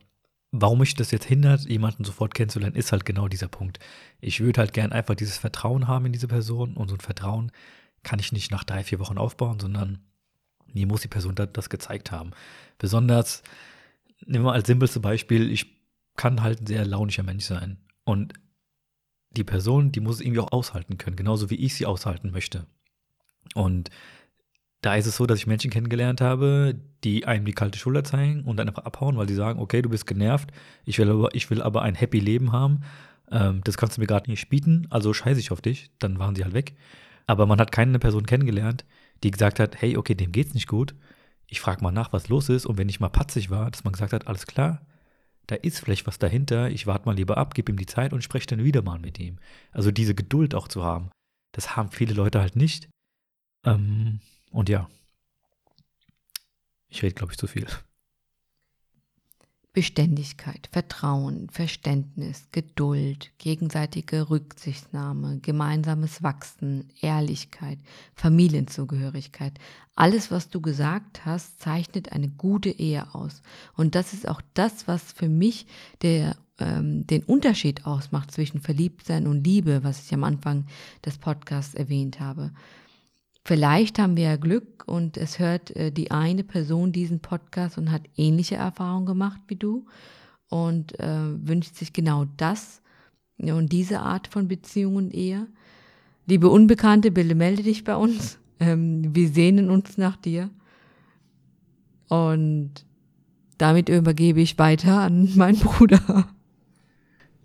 warum 0.50 0.78
mich 0.80 0.94
das 0.94 1.10
jetzt 1.10 1.26
hindert, 1.26 1.68
jemanden 1.68 2.04
sofort 2.04 2.34
kennenzulernen, 2.34 2.76
ist 2.76 2.92
halt 2.92 3.04
genau 3.04 3.28
dieser 3.28 3.48
Punkt. 3.48 3.78
Ich 4.20 4.40
würde 4.40 4.60
halt 4.60 4.72
gern 4.72 4.92
einfach 4.92 5.14
dieses 5.14 5.38
Vertrauen 5.38 5.88
haben 5.88 6.06
in 6.06 6.12
diese 6.12 6.28
Person 6.28 6.74
und 6.74 6.88
so 6.88 6.94
ein 6.94 7.00
Vertrauen 7.00 7.52
kann 8.02 8.18
ich 8.18 8.32
nicht 8.32 8.50
nach 8.50 8.64
drei, 8.64 8.84
vier 8.84 9.00
Wochen 9.00 9.18
aufbauen, 9.18 9.60
sondern 9.60 9.98
mir 10.72 10.86
muss 10.86 11.02
die 11.02 11.08
Person 11.08 11.34
das 11.34 11.68
gezeigt 11.68 12.12
haben. 12.12 12.30
Besonders, 12.78 13.42
nehmen 14.24 14.44
wir 14.44 14.52
als 14.52 14.66
simpelste 14.66 15.00
Beispiel, 15.00 15.50
ich 15.50 15.66
kann 16.16 16.42
halt 16.42 16.62
ein 16.62 16.66
sehr 16.66 16.84
launischer 16.84 17.22
Mensch 17.22 17.44
sein 17.44 17.78
und 18.04 18.34
die 19.30 19.44
Person, 19.44 19.92
die 19.92 20.00
muss 20.00 20.16
es 20.16 20.20
irgendwie 20.22 20.40
auch 20.40 20.52
aushalten 20.52 20.98
können, 20.98 21.16
genauso 21.16 21.50
wie 21.50 21.56
ich 21.56 21.74
sie 21.74 21.86
aushalten 21.86 22.30
möchte. 22.30 22.66
Und 23.54 23.90
da 24.80 24.94
ist 24.94 25.06
es 25.06 25.16
so, 25.16 25.26
dass 25.26 25.38
ich 25.38 25.46
Menschen 25.46 25.70
kennengelernt 25.70 26.20
habe, 26.20 26.74
die 27.04 27.26
einem 27.26 27.44
die 27.44 27.52
kalte 27.52 27.78
Schulter 27.78 28.04
zeigen 28.04 28.44
und 28.44 28.56
dann 28.56 28.68
einfach 28.68 28.84
abhauen, 28.84 29.16
weil 29.16 29.28
sie 29.28 29.34
sagen, 29.34 29.60
okay, 29.60 29.82
du 29.82 29.88
bist 29.88 30.06
genervt, 30.06 30.50
ich 30.84 30.98
will 30.98 31.10
aber, 31.10 31.34
ich 31.34 31.50
will 31.50 31.62
aber 31.62 31.82
ein 31.82 31.94
happy 31.94 32.20
Leben 32.20 32.52
haben. 32.52 32.80
Ähm, 33.30 33.60
das 33.64 33.76
kannst 33.76 33.96
du 33.96 34.00
mir 34.00 34.06
gerade 34.06 34.30
nicht 34.30 34.48
bieten, 34.48 34.86
also 34.90 35.12
scheiße 35.12 35.40
ich 35.40 35.50
auf 35.50 35.60
dich. 35.60 35.90
Dann 35.98 36.18
waren 36.18 36.34
sie 36.34 36.44
halt 36.44 36.54
weg. 36.54 36.76
Aber 37.26 37.46
man 37.46 37.60
hat 37.60 37.72
keine 37.72 37.98
Person 37.98 38.26
kennengelernt, 38.26 38.84
die 39.22 39.30
gesagt 39.30 39.60
hat, 39.60 39.80
hey, 39.80 39.96
okay, 39.96 40.14
dem 40.14 40.32
geht's 40.32 40.54
nicht 40.54 40.68
gut. 40.68 40.94
Ich 41.46 41.60
frage 41.60 41.82
mal 41.82 41.92
nach, 41.92 42.12
was 42.12 42.28
los 42.28 42.48
ist. 42.48 42.66
Und 42.66 42.78
wenn 42.78 42.88
ich 42.88 43.00
mal 43.00 43.08
patzig 43.08 43.50
war, 43.50 43.70
dass 43.70 43.84
man 43.84 43.92
gesagt 43.92 44.12
hat, 44.12 44.26
alles 44.26 44.46
klar, 44.46 44.86
da 45.46 45.56
ist 45.56 45.80
vielleicht 45.80 46.06
was 46.06 46.18
dahinter, 46.18 46.70
ich 46.70 46.86
warte 46.86 47.06
mal 47.06 47.16
lieber 47.16 47.36
ab, 47.38 47.54
gebe 47.54 47.72
ihm 47.72 47.78
die 47.78 47.86
Zeit 47.86 48.12
und 48.12 48.22
spreche 48.22 48.46
dann 48.46 48.64
wieder 48.64 48.82
mal 48.82 48.98
mit 48.98 49.18
ihm. 49.18 49.38
Also 49.72 49.90
diese 49.90 50.14
Geduld 50.14 50.54
auch 50.54 50.68
zu 50.68 50.84
haben, 50.84 51.10
das 51.52 51.76
haben 51.76 51.90
viele 51.90 52.14
Leute 52.14 52.40
halt 52.40 52.54
nicht. 52.54 52.88
Ähm, 53.64 54.20
und 54.50 54.68
ja, 54.68 54.88
ich 56.88 57.02
rede, 57.02 57.14
glaube 57.14 57.32
ich, 57.32 57.38
zu 57.38 57.46
viel. 57.46 57.66
Beständigkeit, 59.78 60.68
Vertrauen, 60.72 61.48
Verständnis, 61.50 62.48
Geduld, 62.50 63.30
gegenseitige 63.38 64.28
Rücksichtnahme, 64.28 65.38
gemeinsames 65.40 66.22
Wachsen, 66.22 66.88
Ehrlichkeit, 67.00 67.78
Familienzugehörigkeit. 68.14 69.52
Alles, 69.94 70.32
was 70.32 70.48
du 70.48 70.60
gesagt 70.60 71.24
hast, 71.24 71.60
zeichnet 71.60 72.10
eine 72.10 72.28
gute 72.28 72.70
Ehe 72.70 73.14
aus. 73.14 73.42
Und 73.76 73.94
das 73.94 74.14
ist 74.14 74.26
auch 74.26 74.40
das, 74.54 74.88
was 74.88 75.12
für 75.12 75.28
mich 75.28 75.66
der, 76.02 76.36
ähm, 76.58 77.06
den 77.06 77.22
Unterschied 77.22 77.86
ausmacht 77.86 78.32
zwischen 78.32 78.60
Verliebtsein 78.60 79.28
und 79.28 79.44
Liebe, 79.44 79.84
was 79.84 80.06
ich 80.06 80.12
am 80.12 80.24
Anfang 80.24 80.66
des 81.04 81.18
Podcasts 81.18 81.74
erwähnt 81.74 82.18
habe. 82.18 82.50
Vielleicht 83.48 83.98
haben 83.98 84.18
wir 84.18 84.24
ja 84.24 84.36
Glück 84.36 84.84
und 84.86 85.16
es 85.16 85.38
hört 85.38 85.74
äh, 85.74 85.90
die 85.90 86.10
eine 86.10 86.44
Person 86.44 86.92
diesen 86.92 87.20
Podcast 87.20 87.78
und 87.78 87.90
hat 87.90 88.02
ähnliche 88.14 88.56
Erfahrungen 88.56 89.06
gemacht 89.06 89.40
wie 89.48 89.56
du 89.56 89.86
und 90.50 91.00
äh, 91.00 91.48
wünscht 91.48 91.74
sich 91.74 91.94
genau 91.94 92.26
das 92.36 92.82
und 93.38 93.72
diese 93.72 94.00
Art 94.00 94.26
von 94.28 94.48
Beziehungen 94.48 95.10
eher. 95.10 95.46
Liebe 96.26 96.50
Unbekannte, 96.50 97.10
bitte 97.10 97.34
melde 97.34 97.62
dich 97.62 97.84
bei 97.84 97.96
uns. 97.96 98.38
Ähm, 98.60 99.14
wir 99.14 99.28
sehnen 99.28 99.70
uns 99.70 99.98
nach 99.98 100.16
dir. 100.16 100.50
Und 102.08 102.84
damit 103.56 103.88
übergebe 103.88 104.40
ich 104.40 104.58
weiter 104.58 104.98
an 104.98 105.30
meinen 105.36 105.60
Bruder. 105.60 106.26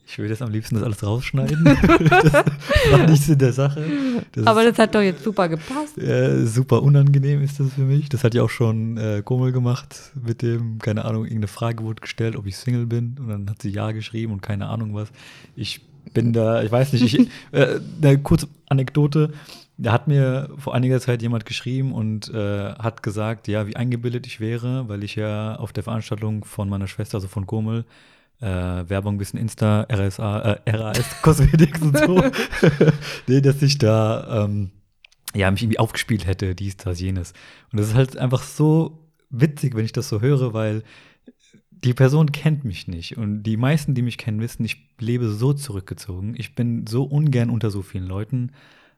Ich 0.05 0.17
würde 0.17 0.31
jetzt 0.31 0.41
am 0.41 0.51
liebsten 0.51 0.75
das 0.75 0.83
alles 0.83 1.03
rausschneiden. 1.03 1.63
das 2.09 2.33
war 2.91 3.07
nichts 3.07 3.29
in 3.29 3.37
der 3.37 3.53
Sache. 3.53 3.83
Das 4.33 4.45
Aber 4.45 4.63
das 4.63 4.77
hat 4.77 4.93
doch 4.93 5.01
jetzt 5.01 5.23
super 5.23 5.47
gepasst. 5.47 5.97
Äh, 5.97 6.45
super 6.45 6.83
unangenehm 6.83 7.41
ist 7.41 7.59
das 7.59 7.73
für 7.73 7.81
mich. 7.81 8.09
Das 8.09 8.23
hat 8.23 8.33
ja 8.33 8.43
auch 8.43 8.49
schon 8.49 8.97
äh, 8.97 9.21
Kummel 9.23 9.51
gemacht 9.51 10.11
mit 10.21 10.41
dem, 10.41 10.79
keine 10.79 11.05
Ahnung, 11.05 11.23
irgendeine 11.23 11.47
Frage 11.47 11.83
wurde 11.83 12.01
gestellt, 12.01 12.35
ob 12.35 12.45
ich 12.45 12.57
Single 12.57 12.85
bin. 12.85 13.15
Und 13.17 13.29
dann 13.29 13.49
hat 13.49 13.61
sie 13.61 13.69
Ja 13.69 13.91
geschrieben 13.91 14.33
und 14.33 14.41
keine 14.41 14.67
Ahnung 14.67 14.93
was. 14.93 15.09
Ich 15.55 15.81
bin 16.13 16.33
da, 16.33 16.63
ich 16.63 16.71
weiß 16.71 16.93
nicht, 16.93 17.03
ich, 17.03 17.29
äh, 17.51 17.79
eine 18.01 18.17
kurze 18.19 18.47
Anekdote. 18.67 19.31
Da 19.77 19.91
hat 19.91 20.07
mir 20.07 20.49
vor 20.57 20.75
einiger 20.75 20.99
Zeit 20.99 21.21
jemand 21.21 21.45
geschrieben 21.45 21.93
und 21.93 22.29
äh, 22.29 22.73
hat 22.73 23.01
gesagt, 23.01 23.47
ja, 23.47 23.67
wie 23.67 23.75
eingebildet 23.75 24.27
ich 24.27 24.39
wäre, 24.39 24.87
weil 24.87 25.03
ich 25.03 25.15
ja 25.15 25.55
auf 25.55 25.73
der 25.73 25.83
Veranstaltung 25.83 26.45
von 26.45 26.69
meiner 26.69 26.87
Schwester, 26.87 27.15
also 27.15 27.27
von 27.27 27.47
Gomel, 27.47 27.85
äh, 28.39 28.45
Werbung, 28.45 29.17
bisschen 29.17 29.39
Insta, 29.39 29.87
RSA, 29.91 30.59
äh, 30.65 30.71
RAS, 30.71 31.03
Kosmetik 31.21 31.81
und 31.81 31.97
so. 31.97 32.23
nee, 33.27 33.41
dass 33.41 33.61
ich 33.61 33.77
da 33.77 34.45
ähm, 34.45 34.71
ja, 35.33 35.49
mich 35.49 35.63
irgendwie 35.63 35.79
aufgespielt 35.79 36.27
hätte, 36.27 36.55
dies, 36.55 36.77
das, 36.77 36.99
jenes. 36.99 37.33
Und 37.71 37.79
das 37.79 37.89
ist 37.89 37.95
halt 37.95 38.17
einfach 38.17 38.43
so 38.43 39.09
witzig, 39.29 39.75
wenn 39.75 39.85
ich 39.85 39.91
das 39.91 40.09
so 40.09 40.21
höre, 40.21 40.53
weil 40.53 40.83
die 41.71 41.93
Person 41.93 42.31
kennt 42.31 42.63
mich 42.63 42.87
nicht. 42.87 43.17
Und 43.17 43.43
die 43.43 43.57
meisten, 43.57 43.93
die 43.93 44.01
mich 44.01 44.17
kennen, 44.17 44.39
wissen, 44.39 44.63
ich 44.63 44.89
lebe 44.99 45.29
so 45.29 45.53
zurückgezogen. 45.53 46.33
Ich 46.37 46.55
bin 46.55 46.87
so 46.87 47.03
ungern 47.03 47.49
unter 47.49 47.71
so 47.71 47.81
vielen 47.81 48.05
Leuten. 48.05 48.51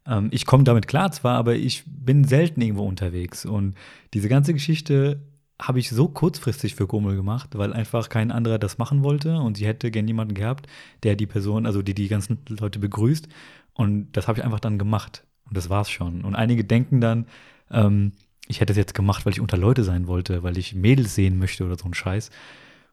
Ähm, 0.06 0.28
ich 0.32 0.46
komme 0.46 0.64
damit 0.64 0.88
klar 0.88 1.12
zwar, 1.12 1.38
aber 1.38 1.56
ich 1.56 1.84
bin 1.88 2.26
selten 2.26 2.62
irgendwo 2.62 2.86
unterwegs. 2.86 3.46
Und 3.46 3.76
diese 4.14 4.30
ganze 4.30 4.54
Geschichte 4.54 5.22
habe 5.62 5.80
ich 5.80 5.90
so 5.90 6.10
kurzfristig 6.10 6.76
für 6.76 6.88
Gomel 6.88 7.16
gemacht, 7.16 7.52
weil 7.54 7.74
einfach 7.74 8.10
kein 8.10 8.32
anderer 8.32 8.60
das 8.60 8.78
machen 8.78 9.04
wollte 9.04 9.38
und 9.38 9.58
sie 9.58 9.66
hätte 9.66 9.90
gern 9.90 10.08
jemanden 10.08 10.34
gehabt, 10.34 10.68
der 11.04 11.16
die 11.16 11.28
Person, 11.28 11.66
also 11.66 11.82
die 11.82 11.94
die 11.94 12.10
ganzen 12.10 12.40
Leute 12.48 12.80
begrüßt. 12.80 13.28
Und 13.74 14.12
das 14.14 14.28
habe 14.28 14.40
ich 14.40 14.46
einfach 14.46 14.60
dann 14.60 14.78
gemacht. 14.78 15.24
Und 15.48 15.56
das 15.56 15.70
war's 15.70 15.90
schon. 15.90 16.24
Und 16.26 16.36
einige 16.36 16.64
denken 16.66 17.00
dann, 17.02 17.28
ähm, 17.72 18.14
ich 18.48 18.62
hätte 18.62 18.74
es 18.74 18.78
jetzt 18.78 18.94
gemacht, 18.94 19.26
weil 19.26 19.34
ich 19.34 19.42
unter 19.42 19.58
Leute 19.58 19.84
sein 19.84 20.08
wollte, 20.08 20.44
weil 20.44 20.58
ich 20.58 20.76
Mädels 20.76 21.16
sehen 21.16 21.40
möchte 21.40 21.66
oder 21.66 21.78
so 21.78 21.86
ein 21.86 21.94
Scheiß. 21.94 22.32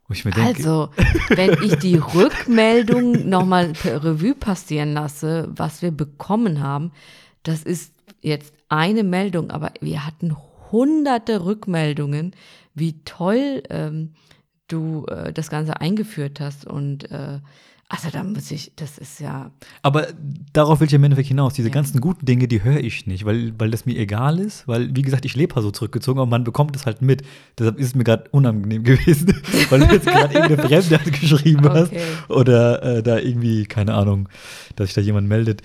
Denke, 0.09 0.43
also, 0.43 0.91
wenn 1.31 1.63
ich 1.63 1.77
die 1.77 1.97
Rückmeldung 1.97 3.29
nochmal 3.29 3.73
per 3.73 4.05
Revue 4.05 4.35
passieren 4.35 4.93
lasse, 4.93 5.49
was 5.55 5.81
wir 5.81 5.91
bekommen 5.91 6.61
haben, 6.61 6.93
das 7.45 7.63
ist 7.63 7.95
jetzt 8.21 8.53
eine 8.69 9.05
Meldung, 9.05 9.51
aber 9.51 9.73
wir 9.81 10.05
hatten 10.05 10.37
hunderte 10.73 11.45
Rückmeldungen, 11.45 12.35
wie 12.75 13.03
toll 13.05 13.63
ähm, 13.71 14.15
du 14.69 15.05
äh, 15.07 15.33
das 15.33 15.51
Ganze 15.51 15.81
eingeführt 15.81 16.41
hast. 16.41 16.67
Und 16.67 17.11
äh, 17.11 17.39
also 17.93 18.09
da 18.11 18.25
muss 18.25 18.51
ich, 18.51 18.73
das 18.75 18.97
ist 18.97 19.21
ja. 19.21 19.51
Aber 19.83 20.07
darauf 20.55 20.81
will 20.81 20.87
ich 20.87 20.95
im 20.95 21.05
Endeffekt 21.05 21.29
hinaus. 21.29 21.53
Diese 21.53 21.69
ja. 21.69 21.75
ganzen 21.75 22.01
guten 22.01 22.25
Dinge, 22.25 22.49
die 22.49 22.65
höre 22.65 22.81
ich 22.81 23.07
nicht, 23.07 23.27
weil, 23.27 23.53
weil 23.59 23.71
das 23.71 23.85
mir 23.85 23.99
egal 23.99 24.39
ist. 24.39 24.67
Weil, 24.67 24.97
wie 24.97 25.03
gesagt, 25.03 25.27
ich 25.27 25.37
lebe 25.37 25.61
so 25.61 25.71
zurückgezogen, 25.71 26.19
aber 26.19 26.31
man 26.31 26.43
bekommt 26.43 26.75
es 26.75 26.87
halt 26.87 27.03
mit. 27.03 27.23
Deshalb 27.59 27.79
ist 27.79 27.89
es 27.89 27.95
mir 27.95 28.05
gerade 28.05 28.25
unangenehm 28.31 28.83
gewesen, 28.85 29.35
weil 29.69 29.81
du 29.81 29.93
jetzt 29.93 30.07
gerade 30.07 30.33
irgendeine 30.33 30.83
Fremde 30.83 31.11
geschrieben 31.11 31.67
okay. 31.67 31.91
hast. 31.91 32.31
Oder 32.31 32.83
äh, 32.83 33.03
da 33.03 33.19
irgendwie, 33.19 33.67
keine 33.67 33.93
Ahnung, 33.93 34.31
dass 34.77 34.87
sich 34.87 34.95
da 34.95 35.03
jemand 35.03 35.29
meldet. 35.29 35.61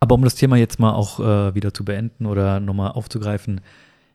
Aber 0.00 0.14
um 0.14 0.22
das 0.22 0.34
Thema 0.34 0.56
jetzt 0.56 0.78
mal 0.78 0.92
auch 0.92 1.20
äh, 1.20 1.54
wieder 1.54 1.74
zu 1.74 1.84
beenden 1.84 2.24
oder 2.24 2.58
nochmal 2.58 2.92
aufzugreifen, 2.92 3.60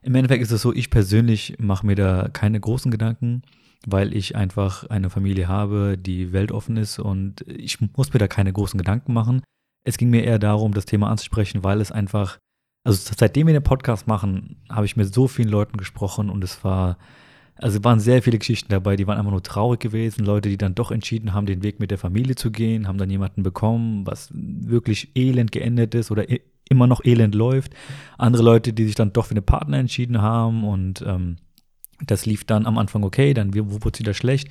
im 0.03 0.15
Endeffekt 0.15 0.41
ist 0.41 0.51
es 0.51 0.61
so, 0.61 0.73
ich 0.73 0.89
persönlich 0.89 1.55
mache 1.59 1.85
mir 1.85 1.95
da 1.95 2.27
keine 2.27 2.59
großen 2.59 2.91
Gedanken, 2.91 3.43
weil 3.85 4.15
ich 4.15 4.35
einfach 4.35 4.89
eine 4.89 5.09
Familie 5.09 5.47
habe, 5.47 5.97
die 5.97 6.33
weltoffen 6.33 6.77
ist 6.77 6.99
und 6.99 7.41
ich 7.47 7.79
muss 7.95 8.13
mir 8.13 8.19
da 8.19 8.27
keine 8.27 8.53
großen 8.53 8.77
Gedanken 8.77 9.13
machen. 9.13 9.41
Es 9.83 9.97
ging 9.97 10.09
mir 10.09 10.23
eher 10.23 10.39
darum, 10.39 10.73
das 10.73 10.85
Thema 10.85 11.09
anzusprechen, 11.09 11.63
weil 11.63 11.81
es 11.81 11.91
einfach, 11.91 12.37
also 12.83 13.13
seitdem 13.15 13.47
wir 13.47 13.53
den 13.53 13.63
Podcast 13.63 14.07
machen, 14.07 14.61
habe 14.69 14.85
ich 14.85 14.95
mit 14.95 15.13
so 15.13 15.27
vielen 15.27 15.49
Leuten 15.49 15.77
gesprochen 15.77 16.29
und 16.29 16.43
es 16.43 16.63
war, 16.63 16.97
also 17.55 17.83
waren 17.83 17.99
sehr 17.99 18.23
viele 18.23 18.39
Geschichten 18.39 18.69
dabei, 18.71 18.95
die 18.95 19.05
waren 19.05 19.19
einfach 19.19 19.31
nur 19.31 19.43
traurig 19.43 19.79
gewesen. 19.79 20.25
Leute, 20.25 20.49
die 20.49 20.57
dann 20.57 20.75
doch 20.75 20.91
entschieden 20.91 21.33
haben, 21.33 21.45
den 21.45 21.63
Weg 21.63 21.79
mit 21.79 21.91
der 21.91 21.99
Familie 21.99 22.35
zu 22.35 22.51
gehen, 22.51 22.87
haben 22.87 22.97
dann 22.97 23.09
jemanden 23.09 23.43
bekommen, 23.43 24.05
was 24.07 24.29
wirklich 24.33 25.15
elend 25.15 25.51
geendet 25.51 25.93
ist 25.93 26.09
oder 26.09 26.27
immer 26.71 26.87
noch 26.87 27.03
elend 27.03 27.35
läuft. 27.35 27.73
Andere 28.17 28.41
Leute, 28.41 28.73
die 28.73 28.85
sich 28.85 28.95
dann 28.95 29.13
doch 29.13 29.25
für 29.25 29.31
eine 29.31 29.41
Partner 29.41 29.77
entschieden 29.77 30.21
haben 30.21 30.63
und 30.63 31.03
ähm, 31.05 31.35
das 32.07 32.25
lief 32.25 32.45
dann 32.45 32.65
am 32.65 32.77
Anfang 32.77 33.03
okay, 33.03 33.33
dann 33.33 33.53
wurde 33.53 33.91
es 33.93 33.99
wieder 33.99 34.15
schlecht. 34.15 34.47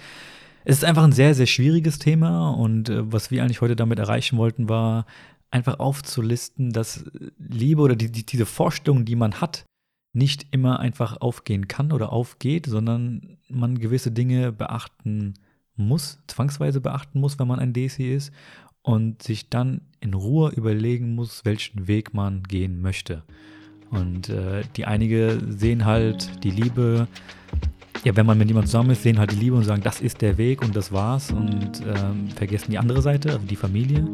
Es 0.64 0.76
ist 0.76 0.84
einfach 0.84 1.02
ein 1.02 1.12
sehr, 1.12 1.34
sehr 1.34 1.46
schwieriges 1.46 1.98
Thema 1.98 2.50
und 2.50 2.90
äh, 2.90 3.12
was 3.12 3.30
wir 3.30 3.42
eigentlich 3.42 3.62
heute 3.62 3.74
damit 3.74 3.98
erreichen 3.98 4.38
wollten, 4.38 4.68
war 4.68 5.06
einfach 5.50 5.80
aufzulisten, 5.80 6.72
dass 6.72 7.04
Liebe 7.38 7.80
oder 7.82 7.96
die, 7.96 8.12
die, 8.12 8.24
diese 8.24 8.46
Vorstellung, 8.46 9.04
die 9.04 9.16
man 9.16 9.40
hat, 9.40 9.64
nicht 10.12 10.46
immer 10.50 10.78
einfach 10.78 11.20
aufgehen 11.20 11.66
kann 11.66 11.92
oder 11.92 12.12
aufgeht, 12.12 12.66
sondern 12.66 13.38
man 13.48 13.78
gewisse 13.78 14.12
Dinge 14.12 14.52
beachten 14.52 15.34
muss, 15.76 16.18
zwangsweise 16.26 16.80
beachten 16.80 17.20
muss, 17.20 17.38
wenn 17.38 17.48
man 17.48 17.58
ein 17.58 17.72
Desi 17.72 18.12
ist 18.12 18.32
und 18.82 19.22
sich 19.22 19.48
dann 19.48 19.82
in 20.00 20.14
Ruhe 20.14 20.50
überlegen 20.50 21.14
muss, 21.14 21.44
welchen 21.44 21.86
Weg 21.86 22.14
man 22.14 22.42
gehen 22.44 22.80
möchte. 22.80 23.22
Und 23.90 24.28
äh, 24.28 24.62
die 24.76 24.86
einige 24.86 25.38
sehen 25.48 25.84
halt 25.84 26.44
die 26.44 26.50
Liebe, 26.50 27.08
ja, 28.04 28.16
wenn 28.16 28.24
man 28.24 28.38
mit 28.38 28.48
jemandem 28.48 28.68
zusammen 28.68 28.90
ist, 28.90 29.02
sehen 29.02 29.18
halt 29.18 29.32
die 29.32 29.36
Liebe 29.36 29.56
und 29.56 29.64
sagen, 29.64 29.82
das 29.82 30.00
ist 30.00 30.22
der 30.22 30.38
Weg 30.38 30.62
und 30.62 30.74
das 30.74 30.92
war's 30.92 31.32
und 31.32 31.82
ähm, 31.84 32.28
vergessen 32.30 32.70
die 32.70 32.78
andere 32.78 33.02
Seite, 33.02 33.30
also 33.32 33.46
die 33.46 33.56
Familie. 33.56 34.06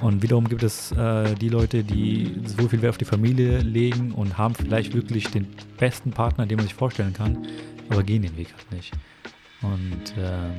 Und 0.00 0.22
wiederum 0.22 0.48
gibt 0.48 0.62
es 0.62 0.92
äh, 0.92 1.34
die 1.34 1.50
Leute, 1.50 1.84
die 1.84 2.34
so 2.44 2.66
viel 2.68 2.80
Wert 2.80 2.90
auf 2.90 2.98
die 2.98 3.04
Familie 3.04 3.58
legen 3.58 4.12
und 4.12 4.38
haben 4.38 4.54
vielleicht 4.54 4.94
wirklich 4.94 5.28
den 5.28 5.46
besten 5.78 6.10
Partner, 6.10 6.46
den 6.46 6.56
man 6.56 6.66
sich 6.66 6.74
vorstellen 6.74 7.12
kann, 7.12 7.46
aber 7.90 8.02
gehen 8.02 8.22
den 8.22 8.36
Weg 8.36 8.48
halt 8.56 8.72
nicht. 8.72 8.92
Und 9.60 10.16
äh, 10.16 10.50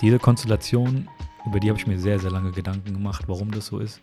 diese 0.00 0.18
Konstellation 0.20 1.08
über 1.46 1.60
die 1.60 1.68
habe 1.68 1.78
ich 1.78 1.86
mir 1.86 1.98
sehr, 1.98 2.18
sehr 2.18 2.30
lange 2.30 2.52
Gedanken 2.52 2.92
gemacht, 2.94 3.24
warum 3.26 3.50
das 3.50 3.66
so 3.66 3.78
ist. 3.78 4.00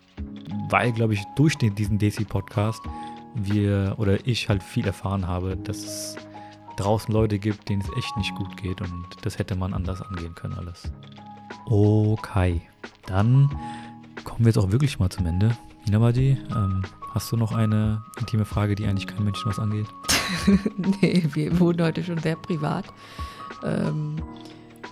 Weil, 0.68 0.92
glaube 0.92 1.14
ich, 1.14 1.24
durch 1.36 1.56
den, 1.56 1.74
diesen 1.74 1.98
DC-Podcast 1.98 2.82
wir 3.34 3.94
oder 3.98 4.26
ich 4.26 4.48
halt 4.48 4.62
viel 4.62 4.86
erfahren 4.86 5.26
habe, 5.26 5.56
dass 5.56 5.78
es 5.78 6.16
draußen 6.76 7.12
Leute 7.12 7.38
gibt, 7.38 7.68
denen 7.68 7.82
es 7.82 7.96
echt 7.96 8.16
nicht 8.16 8.34
gut 8.34 8.56
geht 8.56 8.80
und 8.80 9.04
das 9.22 9.38
hätte 9.38 9.56
man 9.56 9.74
anders 9.74 10.02
angehen 10.02 10.34
können 10.34 10.54
alles. 10.54 10.90
Okay, 11.66 12.62
dann 13.06 13.50
kommen 14.24 14.40
wir 14.40 14.46
jetzt 14.46 14.58
auch 14.58 14.70
wirklich 14.70 14.98
mal 14.98 15.10
zum 15.10 15.26
Ende. 15.26 15.56
Hinabadi, 15.84 16.38
ähm, 16.54 16.82
hast 17.12 17.30
du 17.32 17.36
noch 17.36 17.52
eine 17.52 18.02
intime 18.18 18.44
Frage, 18.44 18.74
die 18.74 18.86
eigentlich 18.86 19.06
kein 19.06 19.24
Menschen 19.24 19.48
was 19.48 19.58
angeht? 19.58 19.86
nee, 21.00 21.24
wir 21.32 21.58
wurden 21.58 21.82
heute 21.82 22.04
schon 22.04 22.18
sehr 22.18 22.36
privat. 22.36 22.84
Ähm, 23.64 24.16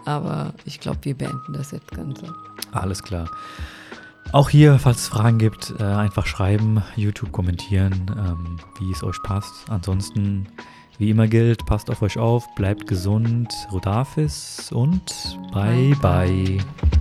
aber 0.04 0.52
ich 0.64 0.80
glaube, 0.80 0.98
wir 1.02 1.14
beenden 1.14 1.52
das 1.52 1.70
jetzt 1.72 1.90
Ganze. 1.90 2.32
Alles 2.72 3.02
klar. 3.02 3.28
Auch 4.32 4.48
hier, 4.48 4.78
falls 4.78 4.98
es 4.98 5.08
Fragen 5.08 5.38
gibt, 5.38 5.74
äh, 5.80 5.82
einfach 5.82 6.26
schreiben, 6.26 6.82
YouTube 6.94 7.32
kommentieren, 7.32 8.06
ähm, 8.16 8.58
wie 8.78 8.92
es 8.92 9.02
euch 9.02 9.20
passt. 9.24 9.52
Ansonsten, 9.68 10.46
wie 10.98 11.10
immer 11.10 11.26
gilt, 11.26 11.66
passt 11.66 11.90
auf 11.90 12.00
euch 12.02 12.16
auf, 12.16 12.46
bleibt 12.54 12.86
gesund, 12.86 13.52
Rodafis 13.72 14.70
und 14.72 15.36
bye 15.52 15.96
bye. 16.00 16.58
bye. 16.60 16.99